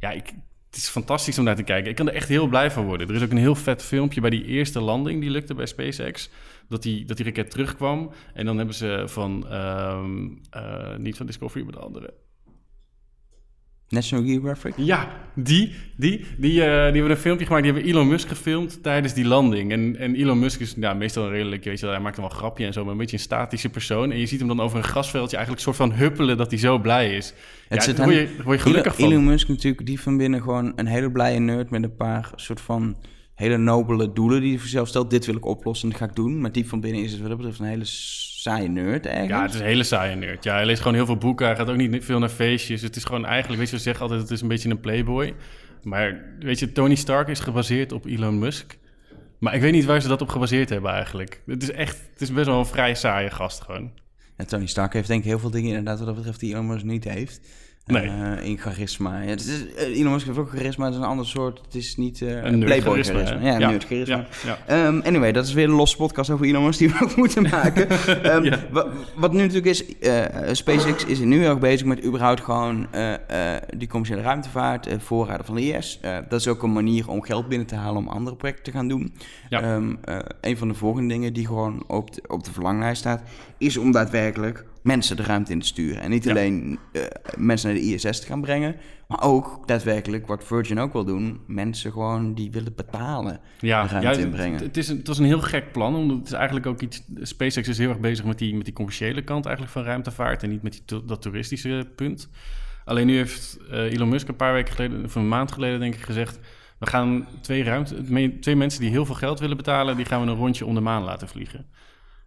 [0.00, 0.32] Ja, ik,
[0.74, 1.90] het is fantastisch om naar te kijken.
[1.90, 3.08] Ik kan er echt heel blij van worden.
[3.08, 6.30] Er is ook een heel vet filmpje bij die eerste landing die lukte bij SpaceX.
[6.68, 8.10] Dat die, dat die raket terugkwam.
[8.32, 12.14] En dan hebben ze van, um, uh, niet van Discovery, maar de andere.
[13.94, 14.72] National Geographic?
[14.76, 17.64] Ja, die, die, die, eh, die hebben een filmpje gemaakt.
[17.64, 19.72] Die hebben Elon Musk gefilmd tijdens die landing.
[19.72, 22.32] En, en Elon Musk is ja, meestal een redelijk, weet je hij maakt dan wel
[22.32, 24.12] een grapje en zo, maar een beetje een statische persoon.
[24.12, 26.78] En je ziet hem dan over een grasveldje eigenlijk soort van huppelen dat hij zo
[26.78, 27.34] blij is.
[27.68, 29.18] Het ja, zit daar word je, daar word je gelukkig Elon, van.
[29.18, 32.60] Elon Musk natuurlijk, die van binnen gewoon een hele blije nerd met een paar soort
[32.60, 32.96] van
[33.34, 35.10] hele nobele doelen die hij voor zichzelf stelt.
[35.10, 36.40] Dit wil ik oplossen, dat ga ik doen.
[36.40, 39.36] Maar die van binnen is het wat dat betreft een hele saaie nerd eigenlijk.
[39.36, 40.44] Ja, het is een hele saaie nerd.
[40.44, 41.46] Ja, hij leest gewoon heel veel boeken.
[41.46, 42.82] Hij gaat ook niet veel naar feestjes.
[42.82, 45.34] Het is gewoon eigenlijk, weet je, we zeggen altijd, het is een beetje een playboy.
[45.82, 48.78] Maar weet je, Tony Stark is gebaseerd op Elon Musk.
[49.38, 51.42] Maar ik weet niet waar ze dat op gebaseerd hebben eigenlijk.
[51.46, 53.92] Het is echt, het is best wel een vrij saaie gast gewoon.
[54.36, 56.66] En Tony Stark heeft denk ik heel veel dingen inderdaad wat dat betreft die Elon
[56.66, 57.40] Musk niet heeft.
[57.86, 58.06] Nee.
[58.06, 59.20] Uh, in charisma.
[59.20, 61.60] Ja, het is, uh, Elon Musk heeft ook charisma, het is een ander soort.
[61.64, 63.14] Het is niet uh, een playboy charisma.
[63.14, 63.48] charisma.
[63.50, 64.26] Ja, ja, nerd charisma.
[64.66, 64.86] Ja.
[64.86, 67.42] Um, anyway, dat is weer een losse podcast over Elon Musk die we ook moeten
[67.42, 67.92] maken.
[68.36, 68.58] um, Ja.
[68.70, 72.86] wat, wat nu natuurlijk is, uh, SpaceX is nu erg bezig met überhaupt gewoon
[73.76, 76.00] die commerciële ruimtevaart, voorraden van de IS.
[76.28, 78.88] Dat is ook een manier om geld binnen te halen om andere projecten te gaan
[78.88, 79.14] doen.
[79.50, 79.98] Um,
[80.40, 83.22] een van de volgende dingen die gewoon op de, op de verlanglijst staat,
[83.64, 86.02] is om daadwerkelijk mensen de ruimte in te sturen.
[86.02, 86.30] En niet Ja.
[86.30, 87.02] alleen uh,
[87.36, 88.76] mensen naar de ISS te gaan brengen,
[89.08, 93.88] maar ook daadwerkelijk wat Virgin ook wil doen, mensen gewoon die willen betalen Ja, de
[93.88, 94.62] ruimte ja, inbrengen.
[94.62, 97.02] Het, is een, het was een heel gek plan, omdat het is eigenlijk ook iets...
[97.20, 100.42] SpaceX is heel erg bezig met die, met die commerciële kant eigenlijk van ruimtevaart...
[100.42, 102.28] en niet met die, dat toeristische punt.
[102.84, 105.94] Alleen nu heeft uh, Elon Musk een paar weken geleden, of een maand geleden denk
[105.94, 106.38] ik, gezegd...
[106.78, 108.02] we gaan twee, ruimte,
[108.40, 109.96] twee mensen die heel veel geld willen betalen...
[109.96, 111.66] die gaan we een rondje om de maan laten vliegen.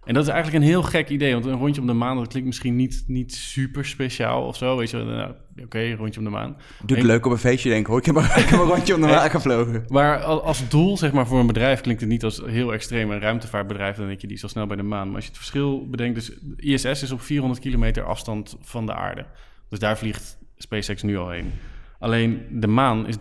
[0.07, 2.17] En dat is eigenlijk een heel gek idee, want een rondje om de maan...
[2.17, 4.97] dat klinkt misschien niet, niet super speciaal of zo, weet je.
[4.97, 6.57] Nou, Oké, rondje om de maan.
[6.85, 7.99] Doet En- leuk op een feestje denken hoor.
[7.99, 9.85] Ik heb, een- ik heb een rondje om de maan gevlogen.
[9.87, 13.11] Maar al- als doel, zeg maar, voor een bedrijf klinkt het niet als heel extreem.
[13.11, 15.05] Een ruimtevaartbedrijf, dan denk je, die is al snel bij de maan.
[15.07, 18.93] Maar als je het verschil bedenkt, dus ISS is op 400 kilometer afstand van de
[18.93, 19.25] aarde.
[19.69, 21.51] Dus daar vliegt SpaceX nu al heen.
[21.99, 23.15] Alleen de maan is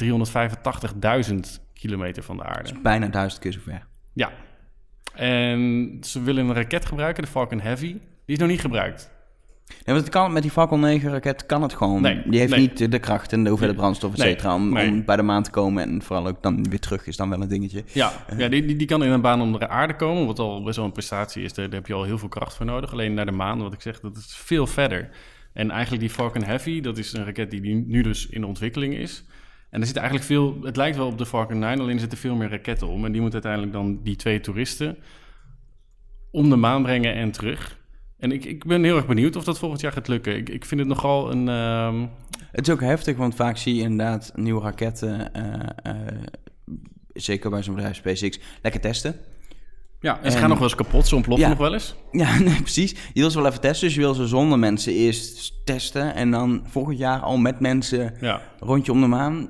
[1.30, 1.36] 385.000
[1.74, 2.70] kilometer van de aarde.
[2.82, 3.86] Bijna duizend keer zover.
[4.12, 4.32] Ja.
[5.16, 7.92] En ze willen een raket gebruiken, de Falcon Heavy.
[8.24, 9.14] Die is nog niet gebruikt.
[9.66, 12.02] Nee, want het kan, met die Falcon 9 raket kan het gewoon.
[12.02, 12.60] Nee, die heeft nee.
[12.60, 15.82] niet de kracht en de hoeveelheid brandstof, et cetera, om, bij de maan te komen.
[15.82, 17.84] En vooral ook dan weer terug is dan wel een dingetje.
[17.92, 20.62] Ja, ja die, die, die kan in een baan om de aarde komen, wat al
[20.62, 21.52] best wel een prestatie is.
[21.52, 22.92] Daar, daar heb je al heel veel kracht voor nodig.
[22.92, 25.08] Alleen naar de maan, wat ik zeg, dat is veel verder.
[25.52, 29.24] En eigenlijk die Falcon Heavy, dat is een raket die nu dus in ontwikkeling is.
[29.76, 32.18] En er zit eigenlijk veel, het lijkt wel op de Falcon 9, alleen er zitten
[32.18, 33.04] veel meer raketten om.
[33.04, 34.96] En die moeten uiteindelijk dan die twee toeristen
[36.30, 37.78] om de maan brengen en terug.
[38.18, 40.36] En ik, ik ben heel erg benieuwd of dat volgend jaar gaat lukken.
[40.36, 41.48] Ik, ik vind het nogal een...
[41.48, 42.06] ehm,
[42.52, 46.18] Het is ook heftig, want vaak zie je inderdaad nieuwe raketten, eh, eh,
[47.12, 49.14] zeker bij zo'n bedrijf SpaceX, lekker testen.
[50.06, 51.52] Ja, en ze En- gaan nog wel eens kapot, ze ontploffen Ja.
[51.54, 51.94] nog wel eens.
[52.10, 52.90] Ja, nee, precies.
[52.90, 56.30] Je wil ze wel even testen, dus je wil ze zonder mensen eerst testen en
[56.30, 58.40] dan volgend jaar al met mensen Ja.
[58.60, 59.48] rondje om de maan.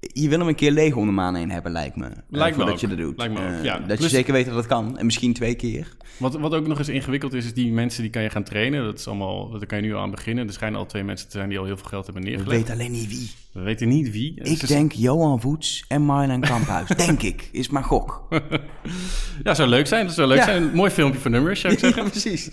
[0.00, 2.04] Je wil hem een keer leeg om de maan heen hebben, lijkt me.
[2.06, 2.90] eh, Lijkt me voordat ook.
[2.90, 3.16] je dat doet.
[3.18, 3.78] Lijkt me ook, Eh, ja.
[3.78, 4.98] Dat je zeker weet dat dat kan.
[4.98, 5.88] En misschien twee keer.
[6.16, 8.84] Wat, wat ook nog eens ingewikkeld is, is die mensen die kan je gaan trainen.
[8.84, 10.46] Dat is allemaal, daar kan je nu al aan beginnen.
[10.46, 12.56] Er schijnen al twee mensen te zijn die al heel veel geld hebben We neergelegd.
[12.60, 13.30] weten alleen niet wie.
[13.52, 14.32] We weten niet wie.
[14.36, 16.88] Het Ik denk Johan Voets en Marlon Kamphuis.
[17.06, 17.48] denk ik.
[17.52, 18.28] Is maar gok.
[19.42, 20.06] Ja, zou leuk zijn.
[20.06, 20.44] Dat zou leuk Ja.
[20.44, 20.62] zijn.
[20.62, 22.02] Een mooi filmpje voor nummers, zou ik zeggen.
[22.04, 22.50] ja, precies.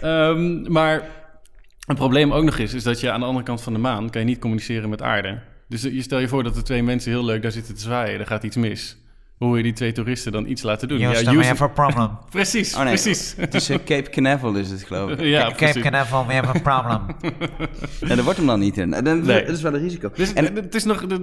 [0.00, 1.08] Ehm, maar
[1.86, 4.10] een probleem ook nog is, is dat je aan de andere kant van de maan
[4.10, 5.38] kan je niet communiceren met aarde.
[5.70, 8.20] Dus je stel je voor dat er twee mensen heel leuk daar zitten te zwaaien.
[8.20, 8.96] Er gaat iets mis.
[9.36, 10.98] Hoe wil je die twee toeristen dan iets laten doen?
[10.98, 12.18] We Houston- have a problem.
[12.30, 13.34] Precies, Oh nee, precies.
[13.36, 15.20] het is eh, Cape Canaveral is het geloof ik.
[15.20, 15.82] ja, Cape precies.
[15.82, 17.16] Canaveral, we have a problem.
[18.10, 18.94] En dat wordt hem dan niet in.
[18.94, 19.44] En Dat, Nee.
[19.44, 20.10] dat is wel een risico.
[20.14, 21.20] Dus en, het is nog, er,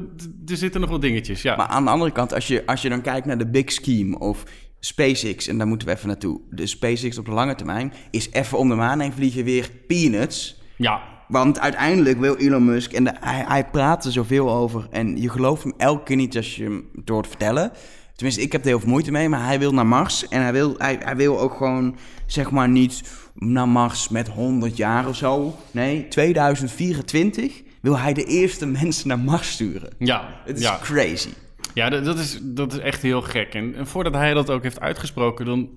[0.47, 1.55] er zitten nog wat dingetjes, ja.
[1.55, 4.19] maar aan de andere kant, als je, als je dan kijkt naar de big scheme
[4.19, 4.43] of
[4.79, 6.41] SpaceX, en daar moeten we even naartoe.
[6.49, 10.61] De SpaceX op de lange termijn is even om de maan heen vliegen weer peanuts.
[10.77, 14.87] ja, Want uiteindelijk wil Elon Musk, en de- hij, hij praat er zoveel over.
[14.91, 17.71] En je gelooft hem elke keer niet als je hem door hoort vertellen.
[18.15, 19.29] Tenminste, ik heb er heel veel moeite mee.
[19.29, 20.27] Maar hij wil naar Mars.
[20.27, 23.01] En hij wil, hij, hij wil ook gewoon, zeg maar, niet
[23.35, 25.55] naar Mars met 100 jaar of zo.
[25.71, 29.89] Nee, 2024 wil hij de eerste mensen naar Mars sturen.
[29.99, 30.79] ja, Het is ja.
[30.81, 31.29] crazy.
[31.73, 33.53] Ja, dat, dat is, dat is echt heel gek.
[33.53, 35.69] En, en voordat hij dat ook heeft uitgesproken, dan...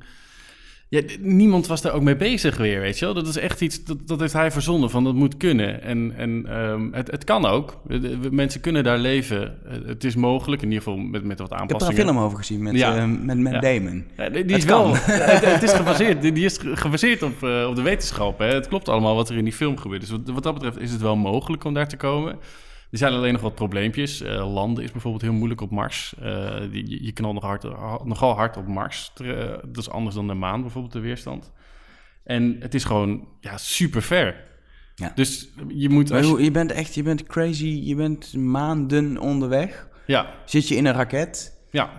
[0.91, 3.15] Ja, niemand was daar ook mee bezig weer, weet je wel.
[3.15, 5.83] Dat is echt iets, dat, dat heeft hij verzonnen, van dat moet kunnen.
[5.83, 7.81] En, en ehm, het, het kan ook.
[8.31, 9.59] Mensen kunnen daar leven.
[9.87, 12.05] Het- is mogelijk, in ieder geval met, met wat Ik heb er een aanpassingen.
[12.15, 12.97] film over gezien met, Ja.
[12.97, 13.61] eh, met Ja.
[13.61, 14.05] Damon.
[14.17, 17.67] Ja, die Het is wel, het, het is gebaseerd, die is ge- gebaseerd op, eh,
[17.69, 18.39] op de wetenschap.
[18.39, 18.47] Hè.
[18.47, 20.01] Het klopt allemaal wat er in die film gebeurt.
[20.01, 22.37] Dus wat, wat dat betreft is het wel mogelijk om daar te komen.
[22.91, 24.21] Er zijn alleen nog wat probleempjes.
[24.21, 26.15] Eh, landen is bijvoorbeeld heel moeilijk op Mars.
[26.19, 26.25] Eh,
[26.73, 29.13] je- je knalt nog hard, ha- nogal hard op Mars.
[29.23, 31.53] Eh, dat is anders dan de maan bijvoorbeeld, de weerstand.
[32.25, 34.49] En het is gewoon ja, super ver.
[34.95, 35.13] Ja.
[35.15, 36.13] Dus je moet...
[36.13, 39.89] Als je, bent echt, je bent crazy, je bent maanden onderweg.
[40.07, 41.91] ja, Zit je in een raket, ja,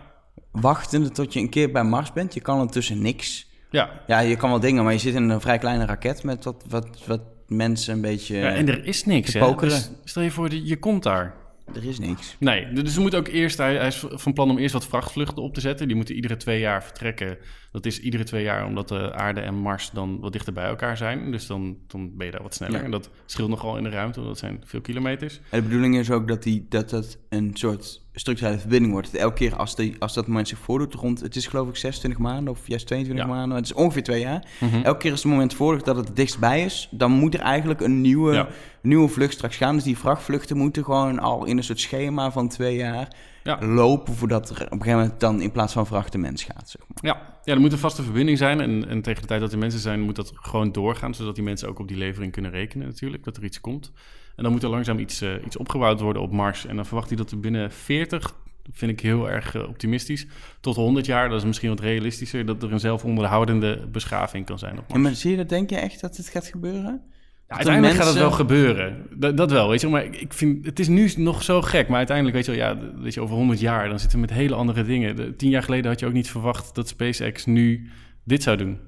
[0.52, 2.34] wachtende tot je een keer bij Mars bent.
[2.34, 3.50] Je kan ondertussen niks.
[3.70, 4.02] ja.
[4.08, 6.64] Ja, je kan wel dingen, maar je zit in een vrij kleine raket met wat,
[6.70, 8.38] wat, wat mensen een beetje...
[8.38, 8.54] ja.
[8.54, 9.40] En er is niks, hè.
[9.40, 9.70] pokeren.
[9.70, 11.40] Dus stel je voor, dat je komt daar.
[11.76, 12.36] Er is niks.
[12.40, 15.44] Nee, dus we moeten ook eerst, hij, hij is van plan om eerst wat vrachtvluchten
[15.44, 15.88] op te zetten.
[15.88, 17.38] Die moeten iedere twee jaar vertrekken.
[17.72, 20.98] Dat is iedere twee jaar omdat de aarde en Mars dan wat dichter bij elkaar
[20.98, 21.32] zijn.
[21.32, 22.80] Dus dan, dan ben je daar wat sneller.
[22.80, 22.84] Ja.
[22.84, 25.40] En dat scheelt nogal in de ruimte, want dat zijn veel kilometers.
[25.50, 29.16] En de bedoeling is ook dat, die, dat dat een soort structurele verbinding wordt.
[29.16, 32.20] Elke keer als, die, als dat moment zich voordoet, rond, het is geloof ik 26
[32.22, 33.32] maanden of juist 22 Ja.
[33.32, 34.46] maanden, het is ongeveer twee jaar.
[34.60, 34.76] Mhm.
[34.84, 37.82] Elke keer als het moment voordoet dat het het dichtstbij is, dan moet er eigenlijk
[37.82, 38.48] een nieuwe, Ja.
[38.82, 39.76] nieuwe vlucht straks gaan.
[39.76, 43.58] Dus die vrachtvluchten moeten gewoon al in een soort schema van twee jaar Ja.
[43.66, 46.70] lopen voordat er op een gegeven moment dan in plaats van vracht de mens gaat.
[46.70, 47.14] Zeg maar.
[47.16, 48.62] Ja, ja, er moet een vaste verbinding zijn.
[48.62, 51.14] En, en tegen de tijd dat er mensen zijn, moet dat gewoon doorgaan.
[51.14, 53.92] Zodat die mensen ook op die levering kunnen rekenen natuurlijk, dat er iets komt.
[54.36, 56.66] En dan moet er langzaam iets, eh, iets opgebouwd worden op Mars.
[56.66, 58.22] En dan verwacht hij dat er binnen 40,
[58.64, 60.28] dat vind ik heel erg eh, optimistisch,
[60.60, 64.72] tot 100 jaar, dat is misschien wat realistischer, dat er een zelfonderhoudende beschaving kan zijn
[64.78, 65.02] op Ja, Mars.
[65.02, 67.02] maar zie je dat, denk je echt dat het gaat gebeuren?
[67.48, 69.06] Ja, uiteindelijk gaat het wel gebeuren.
[69.16, 69.88] Dat, dat wel, weet je.
[69.88, 71.88] Maar ik- vind, het is nu nog zo gek.
[71.88, 74.34] Maar uiteindelijk, weet je wel, ja, weet je, over 100 jaar, dan zitten we met
[74.36, 75.16] hele andere dingen.
[75.16, 77.90] De- tien jaar geleden had je ook niet verwacht dat SpaceX nu
[78.24, 78.80] dit zou doen.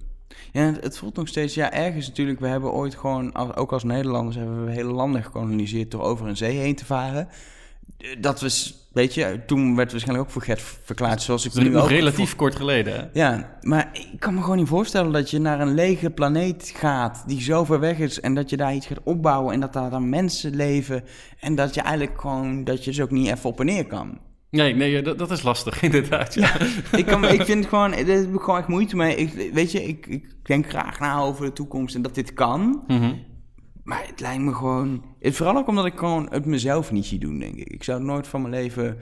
[0.53, 2.39] Ja, het, voelt nog steeds, ja, ergens natuurlijk.
[2.39, 6.37] We hebben ooit gewoon, ook als Nederlanders, hebben we hele landen gekoloniseerd door over een
[6.37, 7.27] zee heen te varen.
[7.97, 11.69] Eh, Dat was, weet je, toen werd waarschijnlijk ook voor gek verklaard, zoals ik nu
[11.69, 11.89] nog ook.
[11.89, 13.05] relatief kort geleden, hè?
[13.13, 17.23] Ja, maar ik kan me gewoon niet voorstellen dat je naar een lege planeet gaat
[17.27, 19.89] die zo ver weg is en dat je daar iets gaat opbouwen en dat daar
[19.89, 21.03] dan mensen leven
[21.39, 24.19] en dat je eigenlijk gewoon, dat je dus ook niet even op en neer kan.
[24.55, 26.33] Nee, nee, dat, dat is lastig, inderdaad.
[26.33, 26.59] Ja.
[26.95, 29.15] ik, kan, ik vind gewoon, daar heb ik gewoon echt moeite mee.
[29.15, 32.83] Ik, weet je, ik, ik denk graag na over de toekomst en dat dit kan.
[32.87, 33.13] Mhm.
[33.83, 35.03] Maar het lijkt me gewoon...
[35.19, 37.67] Het, vooral ook omdat ik gewoon het mezelf niet zie doen, denk ik.
[37.67, 38.97] Ik zou nooit van mijn leven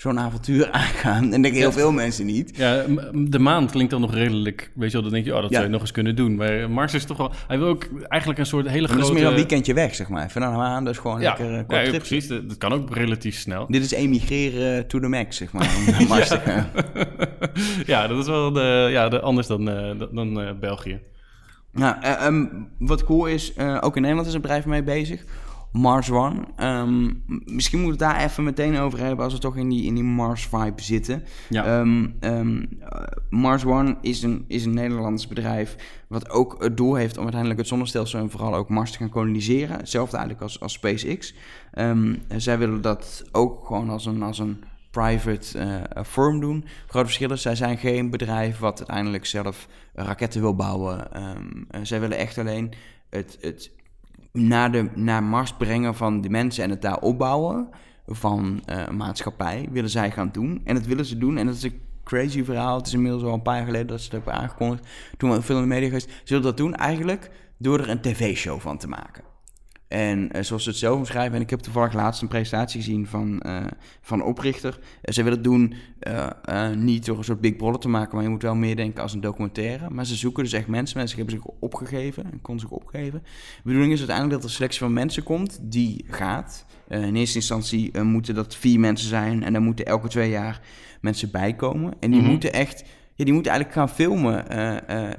[0.00, 1.32] zo'n avontuur aangaan.
[1.32, 2.56] En denk heel veel mensen niet.
[2.56, 5.50] Ja, de maan klinkt dan nog redelijk, weet je wel, dan denk je, oh, dat
[5.50, 5.54] Ja.
[5.56, 6.34] zou je nog eens kunnen doen.
[6.34, 9.04] Maar Mars is toch wel, hij wil ook eigenlijk een soort hele Maar dat is
[9.04, 9.20] grote...
[9.20, 10.24] meer een weekendje weg, zeg maar.
[10.24, 12.28] Even naar de maan, is gewoon Ja, lekker uh, ja, kort ja, precies.
[12.28, 13.66] Dat, dat kan ook relatief snel.
[13.68, 15.70] Dit is emigreren to the max, zeg maar.
[15.76, 16.68] Om naar Mars te gaan.
[17.86, 21.00] ja, dat is wel de, ja, de, anders dan, eh, dan, eh, België.
[21.72, 22.44] Nou, eh, ehm,
[22.78, 25.24] wat cool is, eh, ook in Nederland is een bedrijf mee bezig.
[25.72, 26.44] Mars One.
[26.56, 27.12] Ehm,
[27.44, 29.94] misschien moeten we het daar even meteen over hebben als we toch in die, in
[29.94, 31.24] die Mars vibe zitten.
[31.48, 31.64] Ja.
[31.64, 35.76] Ehm, ehm, eh, Mars One is een, is een Nederlands bedrijf
[36.08, 39.08] wat ook het doel heeft om uiteindelijk het zonnestelsel en vooral ook Mars te gaan
[39.08, 39.76] koloniseren.
[39.76, 41.34] Hetzelfde eigenlijk als, als SpaceX.
[42.36, 46.64] Zij willen dat ook gewoon als een, als een private eh, firm doen.
[46.86, 51.08] Groot verschil is, zij zijn geen bedrijf wat uiteindelijk zelf raketten wil bouwen.
[51.82, 52.72] Zij willen echt alleen
[53.10, 53.70] het, het
[54.32, 57.68] naar, de, naar Mars brengen van de mensen en het daar opbouwen
[58.06, 60.60] van een maatschappij willen zij gaan doen.
[60.64, 61.36] En dat willen ze doen.
[61.36, 62.76] En dat is een crazy verhaal.
[62.76, 64.88] Het is inmiddels al een paar jaar geleden dat ze het hebben aangekondigd.
[65.16, 66.10] Toen we veel in de media geweest.
[66.24, 69.29] Ze dat doen eigenlijk door er een tv-show van te maken.
[69.90, 73.06] En eh, zoals ze het zelf omschrijven, en ik heb toevallig laatst een presentatie gezien
[73.06, 73.64] van, eh,
[74.00, 74.78] van oprichter.
[75.02, 75.74] Eh, ze willen het doen
[76.82, 79.12] niet door een soort Big Brother te maken, maar je moet wel meer denken als
[79.12, 79.90] een documentaire.
[79.90, 80.98] Maar ze zoeken dus echt mensen.
[80.98, 83.22] Mensen hebben zich opgegeven en konden zich opgeven.
[83.22, 86.66] De bedoeling is uiteindelijk dat er een selectie van mensen komt die gaat.
[86.88, 90.60] In eerste instantie moeten dat vier mensen zijn en dan moeten elke twee jaar
[91.00, 91.92] mensen bijkomen.
[92.00, 92.30] En die Mhm.
[92.30, 94.48] moeten echt ja, die moeten eigenlijk gaan filmen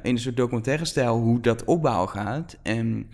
[0.03, 2.57] in een soort documentaire stijl hoe dat opbouwen gaat.
[2.61, 3.09] En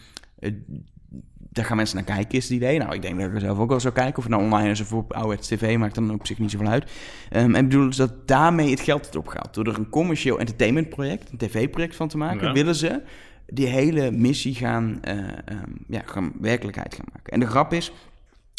[1.57, 2.77] daar gaan mensen naar kijken, is het idee.
[2.77, 4.17] Nou, ik denk dat ik er zelf ook wel zou kijken.
[4.17, 6.67] Of het nou online is of op ouderwets tv, maakt dan op zich niet zoveel
[6.67, 6.91] uit.
[7.29, 9.53] Ehm, en ik bedoel dus dat daarmee het geld wordt opgehaald.
[9.53, 12.53] Door er een commercieel entertainmentproject, een tv-project van te maken, Ja.
[12.53, 13.01] willen ze
[13.47, 17.33] die hele missie gaan, eh, ehm, ja, gaan werkelijkheid gaan maken.
[17.33, 17.91] En de grap is,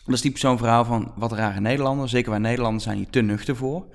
[0.04, 2.10] dat is typisch zo'n verhaal van wat rare Nederlanders.
[2.10, 3.86] Zeker wij Nederlanders zijn hier te nuchter voor.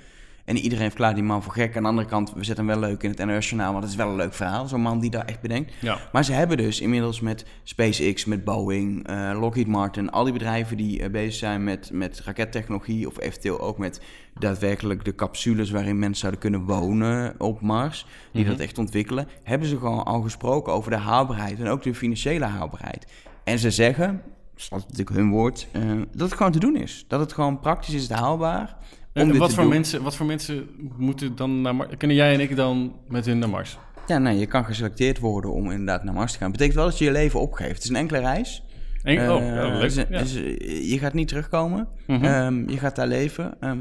[0.45, 1.75] En iedereen verklaart die man voor gek.
[1.75, 3.97] Aan de andere kant, we zetten hem wel leuk in het NOS-journaal, want het is
[3.97, 4.67] wel een leuk verhaal.
[4.67, 5.73] Zo'n man die daar echt bedenkt.
[5.81, 5.97] Ja.
[6.11, 10.77] Maar ze hebben dus inmiddels met SpaceX, met Boeing, eh, Lockheed Martin, al die bedrijven
[10.77, 14.01] die eh, bezig zijn met, met rakettechnologie, of eventueel ook met
[14.39, 18.51] daadwerkelijk de capsules waarin mensen zouden kunnen wonen op Mars, die Mhm.
[18.51, 22.45] dat echt ontwikkelen, hebben ze gewoon al gesproken over de haalbaarheid en ook de financiële
[22.45, 23.07] haalbaarheid.
[23.43, 24.21] En ze zeggen,
[24.53, 27.05] dat is natuurlijk hun woord, eh, dat het gewoon te doen is.
[27.07, 28.75] Dat het gewoon praktisch is haalbaar.
[29.13, 29.73] Om En dit wat te voor, doen.
[29.73, 31.89] mensen, wat voor mensen moeten dan naar Mars?
[31.97, 33.77] Kunnen jij en ik dan met hun naar Mars?
[34.07, 36.51] Ja, nee, je kan geselecteerd worden om inderdaad naar Mars te gaan.
[36.51, 37.73] betekent wel dat je je leven opgeeft.
[37.75, 38.62] Het is een enkele reis.
[39.03, 39.89] En, oh, ja, Eh, leuk.
[40.27, 41.87] ze- je gaat niet terugkomen.
[42.07, 42.23] Mhm.
[42.25, 43.53] Ehm, je gaat daar leven.
[43.59, 43.77] Ehm,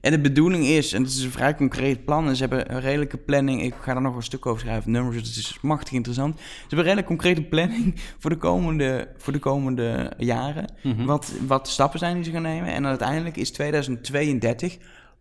[0.00, 2.80] en de bedoeling is, en het is een vrij concreet plan, en ze hebben een
[2.80, 3.62] redelijke planning.
[3.62, 6.38] Ik ga er nog een stuk over schrijven, nummers, het is machtig interessant.
[6.38, 10.64] Ze hebben een redelijk concrete planning voor de komende, voor de komende jaren.
[10.82, 11.04] Mhm.
[11.04, 12.72] wat, wat de stappen zijn die ze gaan nemen.
[12.72, 14.78] En uiteindelijk is 2032,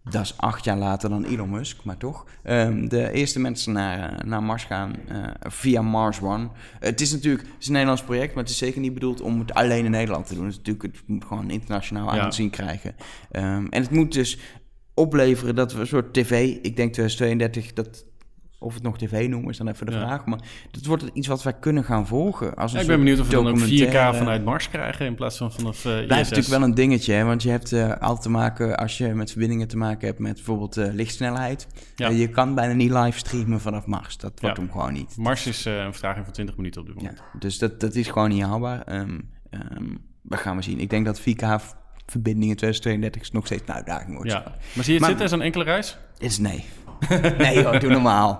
[0.09, 4.13] dat is acht jaar later dan Elon Musk, maar toch, ehm, de eerste mensen naar,
[4.13, 6.49] eh, naar Mars gaan eh, via Mars One.
[6.79, 9.39] het is natuurlijk het is een Nederlands project, maar het is zeker niet bedoeld om
[9.39, 10.43] het alleen in Nederland te doen.
[10.43, 12.21] Het, is natuurlijk, het moet gewoon internationaal Ja.
[12.21, 12.95] aanzien krijgen.
[13.31, 14.39] Ehm, en het moet dus
[14.93, 18.05] opleveren dat we een soort tv, ik denk 2032, dat...
[18.59, 19.97] Of het nog tv noemen is dan even de Ja.
[19.99, 20.25] vraag.
[20.25, 20.39] Maar
[20.71, 22.55] dat wordt iets wat wij kunnen gaan volgen.
[22.55, 24.17] Als een Ja, ik ben benieuwd of we dan ook 4K documentaire.
[24.17, 26.17] vanuit Mars krijgen in plaats van vanaf eh Blijft ISS.
[26.29, 27.23] natuurlijk wel een dingetje, hè?
[27.23, 30.33] want je hebt eh, altijd te maken als je met verbindingen te maken hebt met
[30.35, 31.67] bijvoorbeeld eh, lichtsnelheid.
[31.95, 32.09] Ja.
[32.09, 34.17] Eh, je kan bijna niet live streamen vanaf Mars.
[34.17, 35.17] Dat wordt hem gewoon niet.
[35.17, 37.21] Mars is eh, een vertraging van 20 minuten op dit moment.
[37.39, 38.81] dus dat, dat is gewoon niet haalbaar.
[38.81, 39.19] Ehm,
[40.21, 40.79] we gaan we zien.
[40.79, 44.31] Ik denk dat 4K-verbinding in 2032 nog steeds een uitdaging wordt.
[44.31, 44.41] Ja.
[44.43, 45.97] Maar zie je het Maar- zitten als een enkele reis?
[46.17, 46.65] Is nee.
[47.37, 48.39] nee hoor, doe normaal.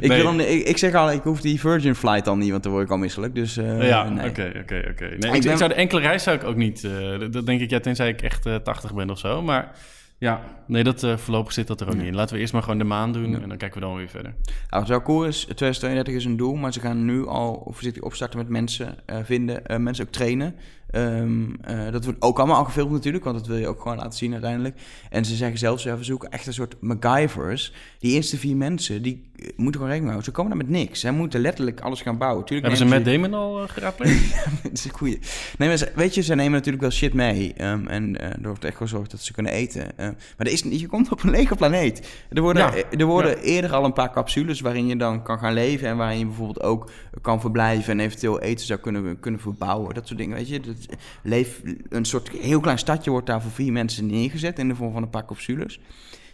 [0.00, 0.22] Ik, Nee.
[0.22, 2.72] wil hem, ik, ik zeg al, ik hoef die Virgin Flight al niet, want dan
[2.72, 3.34] word ik al misselijk.
[3.34, 5.04] Dus eh, ja, oké, oké, oké.
[5.34, 6.84] Ik zou de enkele reis zou ik ook niet...
[6.84, 9.42] eh, dat- denk ik, ja, tenzij ik echt eh 80 ben of zo.
[9.42, 9.70] Maar
[10.18, 12.14] ja, nee, dat, voorlopig zit dat er ook niet in.
[12.14, 14.34] Laten we eerst maar gewoon de maan doen en dan kijken we dan weer verder.
[14.70, 18.38] Nou, wel cool is, 2032 is een doel, maar ze gaan nu al voorzichtig opstarten
[18.38, 18.94] met mensen
[19.24, 20.54] vinden, mensen ook trainen.
[20.92, 23.96] Ehm, eh, dat wordt ook allemaal al gefilmd natuurlijk, want dat wil je ook gewoon
[23.96, 24.76] laten zien uiteindelijk.
[25.10, 27.72] En ze zeggen zelfs, ja, we zoeken echt een soort MacGyvers.
[27.98, 30.24] Die eerste vier mensen, die eh, moeten gewoon rekening houden.
[30.24, 31.00] Ze komen daar met niks.
[31.00, 32.44] Ze moeten letterlijk alles gaan bouwen.
[32.44, 34.34] Tuurlijk Hebben ze nemen Matt Damon al eh, geraadpleegd?
[34.62, 35.18] dat is een goeie.
[35.58, 37.54] Nee, maar ze- weet je, ze nemen natuurlijk wel shit mee.
[37.54, 39.98] ehm, en eh, er wordt echt gezorgd dat ze kunnen eten.
[39.98, 42.08] Ehm, maar er is, je komt op een lege planeet.
[42.30, 43.36] Er worden, Ja, er worden ja.
[43.42, 45.88] eerder al een paar capsules waarin je dan kan gaan leven.
[45.88, 49.94] En waarin je bijvoorbeeld ook kan verblijven en eventueel eten zou kunnen, kunnen verbouwen.
[49.94, 50.60] Dat soort dingen, weet je.
[50.60, 50.76] Dat,
[51.22, 54.92] leef, een soort heel klein stadje wordt daar voor vier mensen neergezet in de vorm
[54.92, 55.80] van een paar capsules.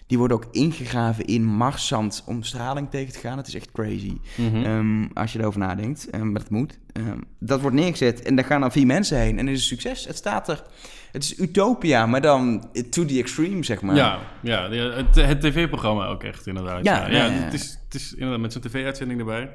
[0.06, 3.37] Die worden ook ingegraven in marszand om straling tegen te gaan.
[3.37, 4.16] Het is echt crazy.
[4.37, 4.64] Mhm.
[4.64, 6.11] Ehm, als je erover nadenkt.
[6.11, 6.78] Ehm, maar dat moet.
[6.92, 9.38] Ehm, dat wordt neergezet en daar gaan dan vier mensen heen.
[9.38, 10.06] En het is een succes.
[10.06, 10.62] Het staat er.
[11.12, 13.96] Het is utopia, maar dan to the extreme, zeg maar.
[13.96, 16.84] Ja, ja het, het tv-programma ook echt inderdaad.
[16.84, 17.30] Ja, Ja, ja, ja.
[17.30, 19.50] Het, is, het is inderdaad met zo'n tv-uitzending erbij.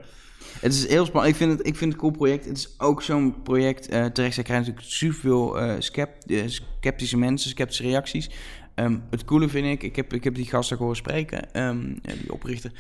[0.60, 1.34] Het is heel spannend.
[1.34, 2.46] Ik vind het, ik vind het een cool project.
[2.46, 3.88] Het is ook zo'n project.
[3.88, 8.30] eh terecht, zij krijgen natuurlijk superveel eh scept, eh, sceptische mensen, sceptische reacties.
[8.76, 12.34] Ehm, het coole vind ik, ik heb, ik heb die gasten horen spreken, ehm, die
[12.34, 12.72] oprichter.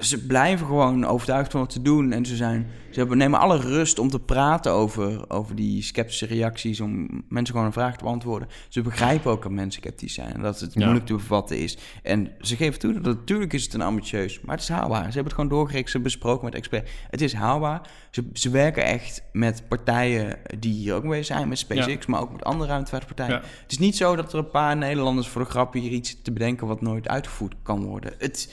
[0.00, 2.12] Ze blijven gewoon overtuigd van wat te doen.
[2.12, 6.26] En ze, zijn, ze hebben, nemen alle rust om te praten over, over die sceptische
[6.26, 6.80] reacties.
[6.80, 8.48] Om mensen gewoon een vraag te beantwoorden.
[8.68, 10.34] Ze begrijpen ook dat mensen sceptisch zijn.
[10.34, 10.80] En dat het Ja.
[10.80, 11.78] moeilijk te bevatten is.
[12.02, 14.40] En ze geven toe dat natuurlijk is het een ambitieus.
[14.40, 14.98] Maar het is haalbaar.
[14.98, 15.90] Ze hebben het gewoon doorgerekend.
[15.90, 16.90] Ze hebben besproken met experts.
[17.10, 17.80] Het is haalbaar.
[18.10, 21.48] Ze, ze werken echt met partijen die hier ook mee zijn.
[21.48, 23.32] Met SpaceX, maar ook met andere ruimtevaartpartijen.
[23.32, 23.40] Ja.
[23.62, 26.32] Het is niet zo dat er een paar Nederlanders voor de grap hier iets te
[26.32, 28.12] bedenken wat nooit uitgevoerd kan worden.
[28.18, 28.52] Het,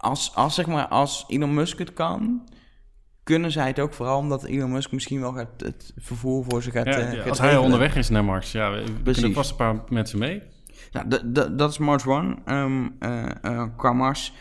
[0.00, 2.48] als, als, zeg maar, als Elon Musk het kan,
[3.22, 6.70] kunnen zij het ook vooral omdat Elon Musk misschien wel gaat, het vervoer voor ze
[6.70, 9.20] gaat, Ja, eh, gaat als hij onderweg is naar Mars, ja, we Precies.
[9.22, 10.42] kunnen vast een paar mensen mee.
[10.92, 12.36] Nou, dat is Mars One.
[13.40, 14.32] Eh, qua Mars.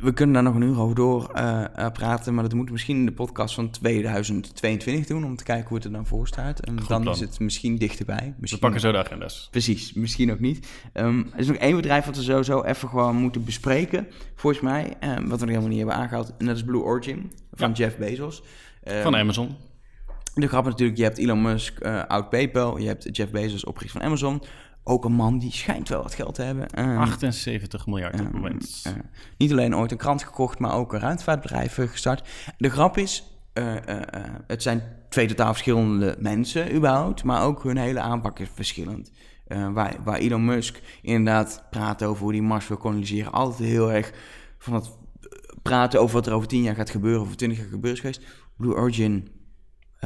[0.00, 2.72] We kunnen daar nog een uur over door eh, eh, praten, maar dat moeten we
[2.72, 6.26] misschien in de podcast van 2022 doen om te kijken hoe het er dan voor
[6.26, 6.60] staat.
[6.60, 7.08] En dan plan.
[7.08, 8.34] is het misschien dichterbij.
[8.40, 9.48] We pakken zo de agenda's.
[9.50, 10.68] Precies, misschien ook niet.
[10.92, 14.06] Ehm, er is nog één bedrijf wat we sowieso even gewoon moeten bespreken.
[14.34, 16.34] Volgens mij, ehm, wat we nog helemaal niet hebben aangehaald.
[16.38, 17.74] En dat is Blue Origin van Ja.
[17.74, 18.42] Jeff Bezos.
[18.82, 19.56] Ehm, Van Amazon.
[20.34, 22.78] de grap is natuurlijk, je hebt Elon Musk, eh oud PayPal.
[22.78, 24.42] Je hebt Jeff Bezos, oprichter van Amazon.
[24.88, 26.68] Ook een man die schijnt wel wat geld te hebben.
[26.68, 28.82] Ehm, 78 miljard op het Ehm, moment.
[28.84, 28.92] eh,
[29.38, 32.28] niet alleen ooit een krant gekocht, maar ook een ruimtevaartbedrijf eh, gestart.
[32.58, 37.76] De grap is, eh, eh, het zijn twee totaal verschillende mensen überhaupt, maar ook hun
[37.76, 39.12] hele aanpak is verschillend.
[39.72, 44.12] Waar, waar Elon Musk inderdaad praat over hoe hij Mars wil koloniseren, altijd heel erg
[44.58, 44.90] van het
[45.62, 48.00] praten over wat er over tien jaar gaat gebeuren, of over twintig jaar gebeurd is
[48.00, 48.22] geweest.
[48.56, 49.28] Blue Origin,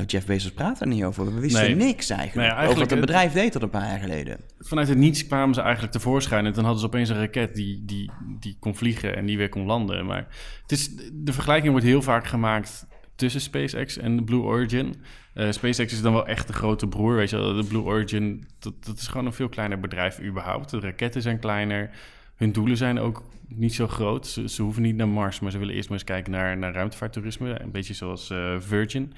[0.07, 1.35] Jeff Bezos praat er niet over.
[1.35, 1.75] We wisten Nee.
[1.75, 4.41] niks eigenlijk, Nee, over eigenlijk wat het bedrijf deed tot een paar jaar geleden.
[4.59, 6.47] Vanuit het niets kwamen ze eigenlijk tevoorschijn.
[6.47, 9.49] En toen hadden ze opeens een raket die, die, die kon vliegen en die weer
[9.49, 10.07] kon landen.
[10.07, 10.27] Maar
[10.63, 14.95] het is, de vergelijking wordt heel vaak gemaakt tussen SpaceX en Blue Origin.
[15.35, 17.55] Eh, SpaceX is dan wel echt de grote broer, weet je wel.
[17.55, 20.71] De Blue Origin, dat, dat is gewoon een veel kleiner bedrijf überhaupt.
[20.71, 21.91] De raketten zijn kleiner.
[22.37, 24.27] Hun doelen zijn ook niet zo groot.
[24.27, 26.73] Ze, ze hoeven niet naar Mars, maar ze willen eerst maar eens kijken naar, naar
[26.73, 27.61] ruimtevaarttoerisme.
[27.63, 29.13] Een beetje zoals eh, Virgin.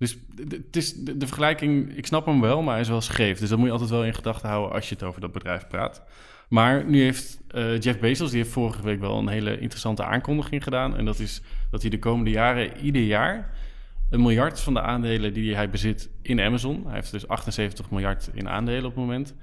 [0.00, 3.38] Dus het is, de, de vergelijking, ik snap hem wel, maar hij is wel scheef.
[3.38, 5.66] Dus dat moet je altijd wel in gedachten houden als je het over dat bedrijf
[5.66, 6.02] praat.
[6.48, 10.62] Maar nu heeft eh, Jeff Bezos, die heeft vorige week wel een hele interessante aankondiging
[10.62, 10.96] gedaan.
[10.96, 13.54] En dat is dat hij de komende jaren ieder jaar
[14.10, 16.82] een miljard van de aandelen die hij bezit in Amazon.
[16.84, 19.34] Hij heeft dus 78 miljard in aandelen op het moment.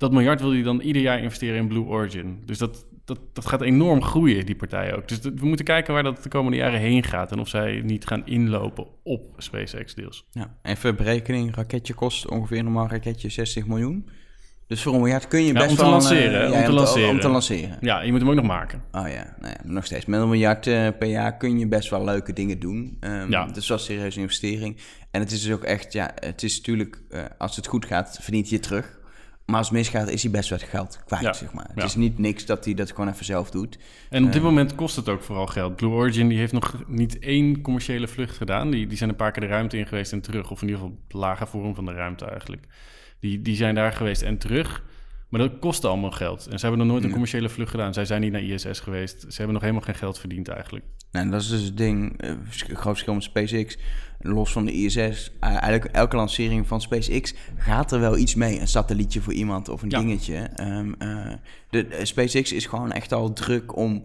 [0.00, 2.42] Dat miljard wil hij dan ieder jaar investeren in Blue Origin.
[2.44, 5.08] Dus dat, dat, dat gaat enorm groeien, die partij ook.
[5.08, 7.32] Dus we moeten kijken waar dat de komende jaren heen gaat.
[7.32, 10.26] En of zij niet gaan inlopen op SpaceX deels.
[10.30, 11.54] Ja, even berekening.
[11.54, 14.08] Raketje kost ongeveer normaal raketje 60 miljoen.
[14.66, 15.90] Dus voor een miljard kun je Ja, best om te wel...
[15.90, 17.10] lanceren, eh, om te lanceren.
[17.10, 17.76] Om te lanceren.
[17.80, 18.82] Ja, je moet hem ook nog maken.
[18.92, 20.06] Oh ja, nou ja, nog steeds.
[20.06, 22.96] Met een miljard eh, per jaar kun je best wel leuke dingen doen.
[23.00, 23.44] Ehm Ja.
[23.44, 24.76] Dus dat is een serieuze investering.
[25.10, 28.18] En het is dus ook echt, ja, het is natuurlijk, eh, als het goed gaat,
[28.20, 28.99] verdient het terug.
[29.50, 31.32] Maar als het misgaat, is hij best wat geld kwijt, Ja.
[31.32, 31.64] zeg maar.
[31.68, 31.84] Het Ja.
[31.84, 33.78] is niet niks dat hij dat gewoon even zelf doet.
[34.10, 35.76] En op dit moment kost het ook vooral geld.
[35.76, 38.70] Blue Origin die heeft nog niet één commerciële vlucht gedaan.
[38.70, 40.50] Die, die zijn een paar keer de ruimte in geweest en terug.
[40.50, 42.66] Of in ieder geval lage vorm van de ruimte eigenlijk.
[43.20, 44.82] Die, die zijn daar geweest en terug.
[45.30, 46.46] Maar dat kostte allemaal geld.
[46.46, 47.94] En ze hebben nog nooit een commerciële vlucht gedaan.
[47.94, 49.20] Zij zijn niet naar ISS geweest.
[49.20, 50.84] Ze hebben nog helemaal geen geld verdiend eigenlijk.
[51.10, 53.78] Nou, en dat is dus het ding, eh, groot verschil met SpaceX.
[54.20, 58.60] Los van de ISS, eh, eigenlijk elke lancering van SpaceX gaat er wel iets mee.
[58.60, 59.98] Een satellietje voor iemand of een Ja.
[59.98, 60.34] dingetje.
[60.36, 61.32] Ehm, eh,
[61.70, 64.04] de SpaceX is gewoon echt al druk om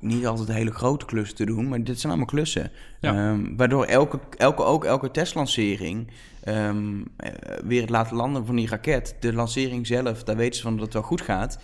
[0.00, 2.70] niet altijd hele grote klussen te doen, maar dit zijn allemaal klussen.
[3.00, 3.14] Ja.
[3.14, 7.32] Ehm, waardoor elke, elke, ook elke testlancering ehm, eh,
[7.64, 10.84] weer het laten landen van die raket, de lancering zelf, daar weten ze van dat
[10.84, 11.58] het wel goed gaat.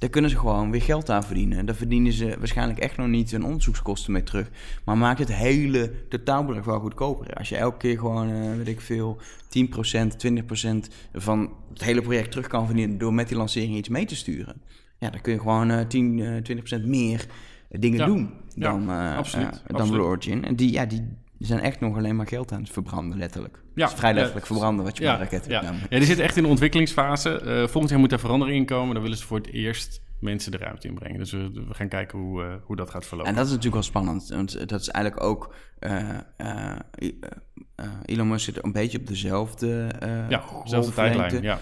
[0.00, 1.66] Daar kunnen ze gewoon weer geld aan verdienen.
[1.66, 4.50] Daar verdienen ze waarschijnlijk echt nog niet hun onderzoekskosten mee terug.
[4.84, 7.34] Maar maakt het hele totaalbedrag wel goedkoper.
[7.34, 12.30] Als je elke keer gewoon, eh, weet ik veel, 10%, 20% van het hele project
[12.30, 14.62] terug kan verdienen door met die lancering iets mee te sturen.
[14.98, 17.26] Ja, dan kun je gewoon eh 10, eh, 20% meer
[17.78, 18.06] dingen Ja.
[18.06, 19.92] doen Ja, dan, eh, absoluut, eh, dan absoluut.
[19.92, 20.44] Blue Origin.
[20.44, 21.02] En die, ja, die
[21.38, 23.62] zijn echt nog alleen maar geld aan het verbranden, letterlijk.
[23.74, 25.62] Ja, vrij letterlijk verbranden wat je Ja, met raketten ja.
[25.62, 27.40] ja, die zit echt in de ontwikkelingsfase.
[27.40, 28.94] Eh, volgend jaar moet daar verandering in komen.
[28.94, 31.18] Dan willen ze voor het eerst mensen de ruimte inbrengen.
[31.18, 33.30] Dus we, we gaan kijken hoe, eh, hoe dat gaat verlopen.
[33.30, 34.28] En dat is natuurlijk wel spannend.
[34.28, 35.54] Want dat is eigenlijk ook.
[35.78, 36.76] eh, eh,
[38.04, 39.88] Elon Musk zit een beetje op dezelfde.
[40.28, 41.42] ja, dezelfde tijdlijn.
[41.42, 41.58] Ja.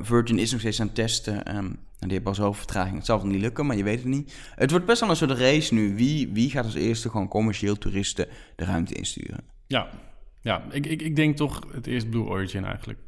[0.00, 1.44] Virgin is nog steeds aan het testen.
[1.44, 1.56] ehm,
[1.98, 2.96] en die hebben al zoveel vertraging.
[2.96, 4.34] Het zal wel niet lukken, maar je weet het niet.
[4.54, 5.94] Het wordt best wel een soort race nu.
[5.94, 9.40] Wie, wie gaat als eerste gewoon commercieel toeristen de ruimte insturen?
[9.66, 9.88] Ja,
[10.40, 10.62] ja.
[10.70, 12.98] Ik, ik, ik denk toch het eerst Blue Origin eigenlijk.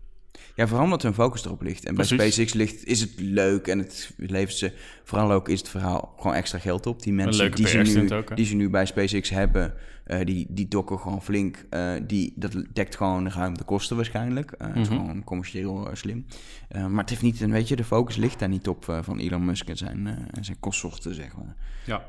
[0.54, 1.84] Ja, vooral omdat hun focus erop ligt.
[1.84, 2.04] En bij.
[2.04, 4.72] SpaceX ligt, is het leuk en het levert ze...
[5.04, 7.02] Vooral ook is het verhaal gewoon extra geld op.
[7.02, 9.74] Die mensen die ze, nu, ook, die ze nu bij SpaceX hebben,
[10.04, 11.64] eh, die, die dokken gewoon flink.
[11.70, 14.50] Eh, die, dat dekt gewoon ruim de kosten waarschijnlijk.
[14.52, 14.98] Eh, Het is Mhm.
[14.98, 16.26] gewoon commercieel slim.
[16.88, 19.44] Maar het heeft niet, een weet je, de focus ligt daar niet op van Elon
[19.44, 21.54] Musk en zijn, en zijn kostzochten, zeg maar.
[21.86, 22.04] Ja,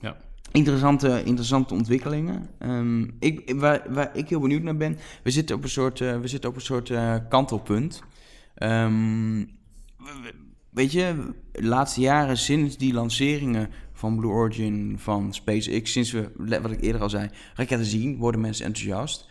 [0.00, 0.16] ja.
[0.52, 2.48] Interessante, interessante ontwikkelingen.
[2.58, 6.18] Ehm, ik, waar, waar ik heel benieuwd naar ben, we zitten op een soort, eh,
[6.20, 8.02] we zitten op een soort eh, kantelpunt.
[8.54, 9.38] Ehm,
[9.98, 10.34] we- we-
[10.70, 16.30] weet je, de laatste jaren sinds die lanceringen van Blue Origin, van SpaceX, sinds we,
[16.62, 19.28] wat ik eerder al zei, raketten zien, worden mensen enthousiast.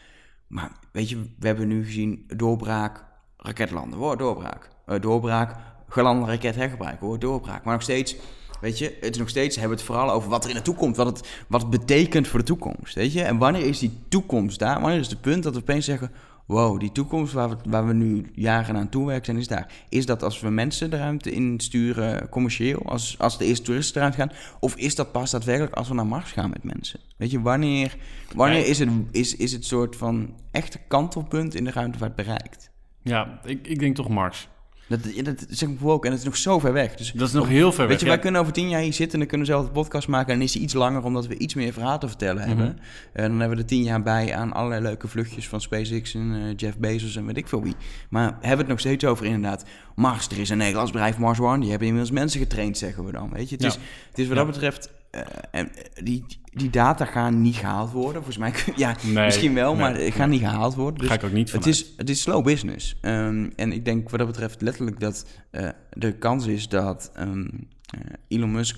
[0.48, 3.06] Maar weet je, we hebben nu gezien doorbraak,
[3.38, 4.70] raket landen, doorbraak.
[4.86, 5.56] Eh, doorbraak,
[5.88, 7.64] gelande raket hergebruiken, doorbraak.
[7.64, 8.16] Maar nog steeds,
[8.62, 10.62] weet je, het is nog steeds, hebben we het vooral over wat er in de
[10.62, 13.22] toekomst, wat het, wat het betekent voor de toekomst, weet je.
[13.22, 14.82] En wanneer is die toekomst daar?
[14.82, 16.12] Wanneer is het punt dat we opeens zeggen,
[16.46, 19.72] wow, die toekomst waar we, waar we nu jaren aan toewerken zijn, is daar.
[19.90, 24.16] Is dat als we mensen de ruimte insturen, commercieel, als, als de eerste toeristen eruit
[24.16, 24.32] gaan?
[24.60, 27.00] Of is dat pas daadwerkelijk als we naar Mars gaan met mensen?
[27.18, 27.96] Weet je, wanneer,
[28.36, 32.72] wanneer is, het, is, is het soort van echte kantelpunt in de ruimtevaart bereikt?
[33.04, 34.50] ja ik, ik denk toch Mars.
[34.92, 36.96] Dat, dat zeg ik ook, en dat is nog zo ver weg.
[36.96, 37.88] Dus Dat is nog heel ver weg.
[37.88, 38.12] Weet je, ja.
[38.12, 40.28] wij kunnen over tien jaar hier zitten en dan kunnen we zelf de podcast maken.
[40.28, 42.66] En dan is die iets langer, omdat we iets meer verhaal te vertellen hebben.
[42.66, 42.76] Mhm.
[43.14, 46.36] En dan hebben we er tien jaar bij aan allerlei leuke vluchtjes van SpaceX en
[46.36, 47.76] eh, Jeff Bezos en weet ik veel wie.
[48.10, 49.66] Maar hebben we het nog steeds over inderdaad
[49.96, 50.28] Mars.
[50.28, 53.30] Er is een Nederlands bedrijf, Mars One, die hebben inmiddels mensen getraind, zeggen we dan.
[53.34, 53.70] Weet je, het, Ja.
[53.70, 53.78] is,
[54.10, 54.90] het is wat dat betreft...
[55.12, 58.24] eh, en eh, die, die data gaan niet gehaald worden.
[58.24, 61.00] Volgens mij, ja, Nee, misschien wel, nee, maar die gaan niet gehaald worden.
[61.00, 62.98] Dus Ga ik ook niet van het is, het is slow business.
[63.02, 67.48] Ehm, en ik denk wat dat betreft letterlijk dat eh, de kans is dat ehm,
[67.86, 68.78] eh, Elon Musk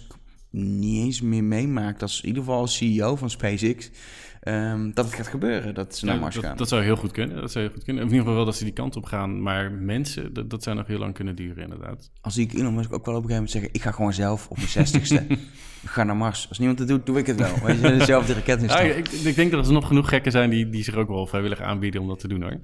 [0.50, 3.90] niet eens meer meemaakt als in ieder geval CEO van SpaceX.
[4.44, 6.58] Ehm, dat het gaat gebeuren, dat ze naar Mars dat, gaan.
[6.58, 7.42] dat zou heel goed kunnen.
[7.42, 8.04] Dat zou heel goed kunnen.
[8.04, 9.42] Of in ieder geval wel dat ze die kant op gaan.
[9.42, 12.12] Maar mensen, dat, dat zou nog heel lang kunnen duren inderdaad.
[12.22, 14.48] Als ik Elon Musk ook wel op een gegeven moment zeggen, ik ga gewoon zelf
[14.48, 15.26] op mijn zestigste.
[15.86, 16.46] ga naar Mars.
[16.50, 17.54] Als niemand het doet, doe ik het wel.
[17.64, 20.50] Weet je, zelf de raket Ja, ik, ik denk dat er nog genoeg gekken zijn
[20.50, 22.60] die, die zich ook wel vrijwillig aanbieden om dat te doen hoor.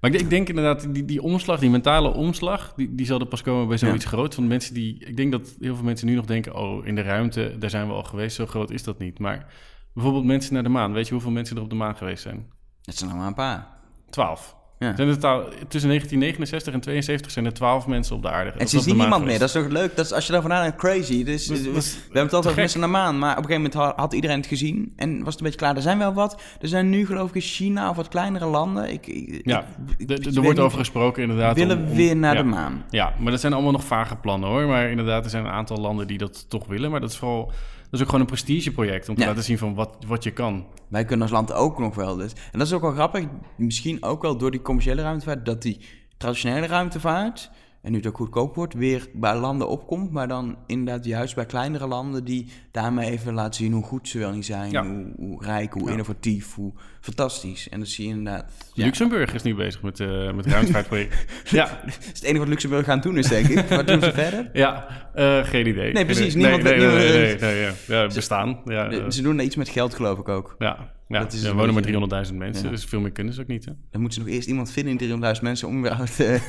[0.00, 3.20] Maar ik, denk- ik denk inderdaad, die, die omslag, die mentale omslag, die, die zal
[3.20, 4.34] er pas komen bij zoiets groot.
[4.34, 7.02] Van mensen die, ik denk dat heel veel mensen nu nog denken, oh, in de
[7.02, 9.18] ruimte, daar zijn we al geweest, zo groot is dat niet.
[9.18, 9.46] Maar
[9.94, 12.46] bijvoorbeeld mensen naar de maan, weet je hoeveel mensen er op de maan geweest zijn?
[12.82, 13.66] Het zijn er maar een paar.
[14.10, 14.56] Twaalf.
[14.78, 14.96] Ja.
[14.96, 18.50] Zijn er totaal, tussen 1969 en 72 zijn er 12 mensen op de aarde.
[18.50, 19.38] En de maan niemand meer.
[19.38, 19.96] Dat is toch leuk?
[19.96, 21.24] Dat is, als je daarvan nadenkt, crazy.
[21.24, 21.74] Dus, we, hebben
[22.12, 23.18] het altijd over mensen naar de maan.
[23.18, 24.92] Maar op een gegeven moment had, iedereen het gezien.
[24.96, 25.76] En was het een beetje klaar.
[25.76, 26.42] Er zijn wel wat.
[26.60, 28.92] Er zijn nu geloof ik in China of wat kleinere landen.
[28.92, 29.64] Ik, ik, Ja,
[29.96, 30.58] ik- er wordt niet.
[30.58, 31.56] over gesproken inderdaad.
[31.56, 32.42] willen om- om- weer naar ja.
[32.42, 32.84] de maan.
[32.90, 34.66] Ja, maar dat zijn allemaal nog vage plannen hoor.
[34.66, 36.90] Maar inderdaad, er zijn een aantal landen die dat toch willen.
[36.90, 37.52] Maar dat is vooral,
[37.90, 39.26] is ook gewoon een prestigeproject om te Ja.
[39.26, 40.66] laten zien van wat, wat je kan.
[40.88, 42.16] Wij kunnen als land ook nog wel.
[42.16, 42.32] Dus.
[42.52, 43.24] En dat is ook wel grappig.
[43.56, 45.44] Misschien ook wel door die commerciële ruimtevaart.
[45.46, 45.80] Dat die
[46.16, 47.50] traditionele ruimtevaart.
[47.84, 50.10] En nu het ook goedkoop wordt, weer bij landen opkomt.
[50.10, 54.18] Maar dan inderdaad juist bij kleinere landen die daarmee even laten zien hoe goed ze
[54.18, 54.70] wel niet zijn.
[54.70, 54.86] Ja.
[54.86, 55.90] Hoe, hoe rijk, hoe Ja.
[55.90, 57.68] innovatief, hoe fantastisch.
[57.68, 58.52] En dat zie je inderdaad.
[58.74, 61.24] Ja, Luxemburg is nu bezig met, eh met ruimtevaartproject.
[61.50, 63.68] ja, dat is het enige wat Luxemburg gaan doen is, denk ik.
[63.68, 64.50] Wat doen ze verder?
[64.52, 65.92] ja eh, geen idee.
[65.92, 67.72] Nee, precies, niemand nee, nee, nee, nee, nee, ja.
[67.86, 68.60] ja, bestaan.
[68.64, 70.54] Ja, eh, Ze doen iets met geld, geloof ik ook.
[70.58, 71.18] ja, ja.
[71.18, 72.70] dat is er wonen maar beetje- 300.000 mensen, Ja.
[72.70, 73.64] dus veel meer kunnen ze ook niet.
[73.64, 73.72] Hè?
[73.90, 76.40] Dan moeten ze nog eerst iemand vinden in 300.000 mensen om weer uit te...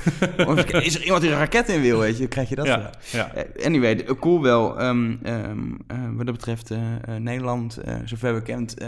[0.47, 2.19] om even- is er iemand die een raket in wil, weet je?
[2.19, 2.89] Dan krijg je dat Ja, wel.
[3.11, 3.33] ja.
[3.33, 4.79] Eh, Anyway, cool wel.
[4.79, 8.87] Ehm, ehm, eh, wat dat betreft, eh, eh, Nederland, eh, zover bekend, eh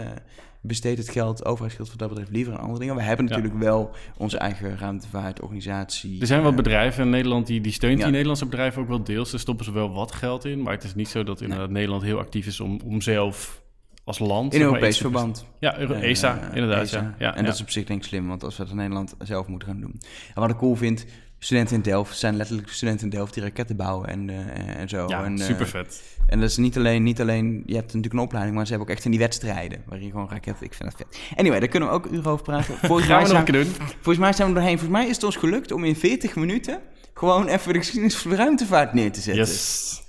[0.62, 2.94] besteedt het geld, overheidsgeld wat dat betreft, liever aan andere dingen.
[2.96, 3.34] We hebben Ja.
[3.36, 6.20] natuurlijk wel onze eigen ruimtevaartorganisatie.
[6.20, 8.02] Er zijn wat Eh, bedrijven in Nederland die, die steunt Ja.
[8.02, 9.30] die Nederlandse bedrijven ook wel deels.
[9.30, 10.62] Daar stoppen ze wel wat geld in.
[10.62, 13.62] Maar het is niet zo dat inderdaad Nederland heel actief is om, om zelf
[14.08, 14.54] als land...
[14.54, 15.44] in Europees verband.
[15.58, 16.82] Ja, Euro- ESA, inderdaad.
[16.82, 16.98] ESA.
[16.98, 17.14] Ja.
[17.18, 19.14] Ja, en dat is op zich denk ik slim, want als we dat in Nederland
[19.18, 20.00] zelf moeten gaan doen.
[20.34, 21.04] En wat ik cool vind,
[21.38, 25.04] studenten in Delft zijn letterlijk studenten in Delft die raketten bouwen en, eh, en zo.
[25.08, 26.02] ja, en, eh, super vet.
[26.26, 28.88] En dat is niet alleen, niet alleen, je hebt natuurlijk een opleiding, maar ze hebben
[28.90, 31.38] ook echt in die wedstrijden, waar je gewoon raketten, ik vind dat vet.
[31.38, 32.74] Anyway, daar kunnen we ook uur over praten.
[32.88, 33.72] Volgens Gaan mij, we nog zijn, doen.
[33.94, 34.78] volgens mij zijn we er doorheen.
[34.78, 36.80] Volgens mij is het ons gelukt om in 40 minuten
[37.14, 39.44] gewoon even de geschiedenis van de ruimtevaart neer te zetten.
[39.44, 40.02] Yes.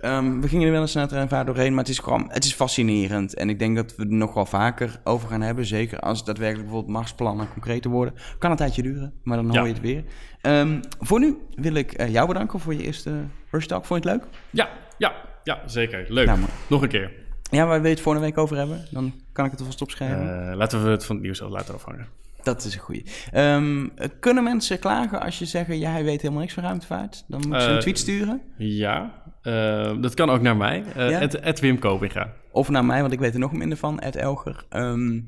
[0.00, 2.44] Ehm, we gingen er wel eens naar het vaart doorheen, maar het is gewoon, het
[2.44, 3.34] is fascinerend.
[3.34, 5.66] En ik denk dat we er nog wel vaker over gaan hebben.
[5.66, 8.14] Zeker als daadwerkelijk bijvoorbeeld Marsplannen concreter worden.
[8.38, 10.04] Kan een tijdje duren, maar dan hoor je het weer.
[10.40, 13.84] Ehm, voor nu wil ik eh, jou bedanken voor je eerste Rush Talk.
[13.84, 14.28] Vond je het leuk?
[14.50, 14.68] Ja,
[14.98, 16.06] ja, ja, zeker.
[16.08, 16.26] Leuk.
[16.26, 16.38] Nou,
[16.68, 17.12] nog een keer.
[17.50, 18.84] Ja, waar wil je het volgende week over hebben?
[18.90, 20.50] Dan kan ik het alvast opschrijven.
[20.50, 22.06] Eh, laten we het van het nieuws al laten afhangen.
[22.42, 23.04] Dat is een goeie.
[23.32, 27.24] Ehm, eh, kunnen mensen klagen als je zegt, ja, hij weet helemaal niks van ruimtevaart?
[27.28, 28.40] Dan moet je een Eh, tweet sturen.
[28.56, 30.84] Ja, eh, dat kan ook naar mij.
[30.96, 31.52] Eh Ja?
[31.52, 32.32] Wim Kopinga.
[32.52, 34.64] Of naar mij, want ik weet er nog minder van, Elger.
[34.68, 35.20] Ehm,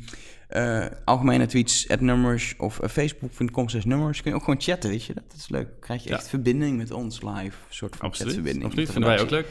[0.49, 3.85] eh, algemene tweets, at nummers of uh, facebook.com slash.
[3.85, 5.15] Kun je ook gewoon chatten, weet je.
[5.15, 5.69] Dat is leuk.
[5.81, 6.15] krijg je Ja.
[6.15, 7.37] echt verbinding met ons live.
[7.45, 8.33] Een soort van Absoluut.
[8.33, 8.65] chatverbinding.
[8.65, 8.91] Absoluut.
[8.91, 9.47] Vinden wij ook leuk.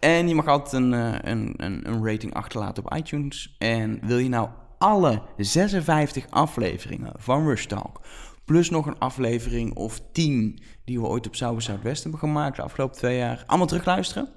[0.00, 3.54] En je mag altijd een, een, een, een rating achterlaten op iTunes.
[3.58, 4.48] En wil je nou
[4.80, 8.00] alle 56 afleveringen van Rush Talk...
[8.44, 12.56] plus nog een aflevering of 10 die we ooit op South Zuidwest hebben gemaakt...
[12.56, 14.28] de afgelopen twee jaar, allemaal terugluisteren...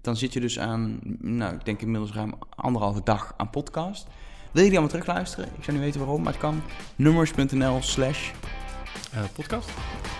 [0.00, 4.06] dan zit je dus aan, nou, ik denk inmiddels ruim anderhalve dag aan podcast...
[4.52, 5.48] Wil je die allemaal terugluisteren?
[5.56, 6.62] Ik zou niet weten waarom, maar het kan.
[6.96, 8.30] Nummers.nl slash...
[9.12, 9.70] Eh, podcast?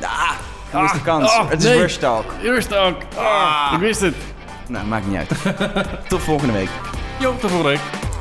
[0.02, 0.38] Ah,
[0.72, 1.30] dat is de kans.
[1.30, 1.78] ah, het is nee.
[1.78, 2.24] Rush Talk.
[2.42, 2.96] Eerst ook.
[3.16, 4.14] Ah, ik wist het.
[4.68, 5.28] Nou, maakt niet uit.
[6.08, 6.70] Tot volgende week.
[7.20, 8.19] Jo, tot volgende week.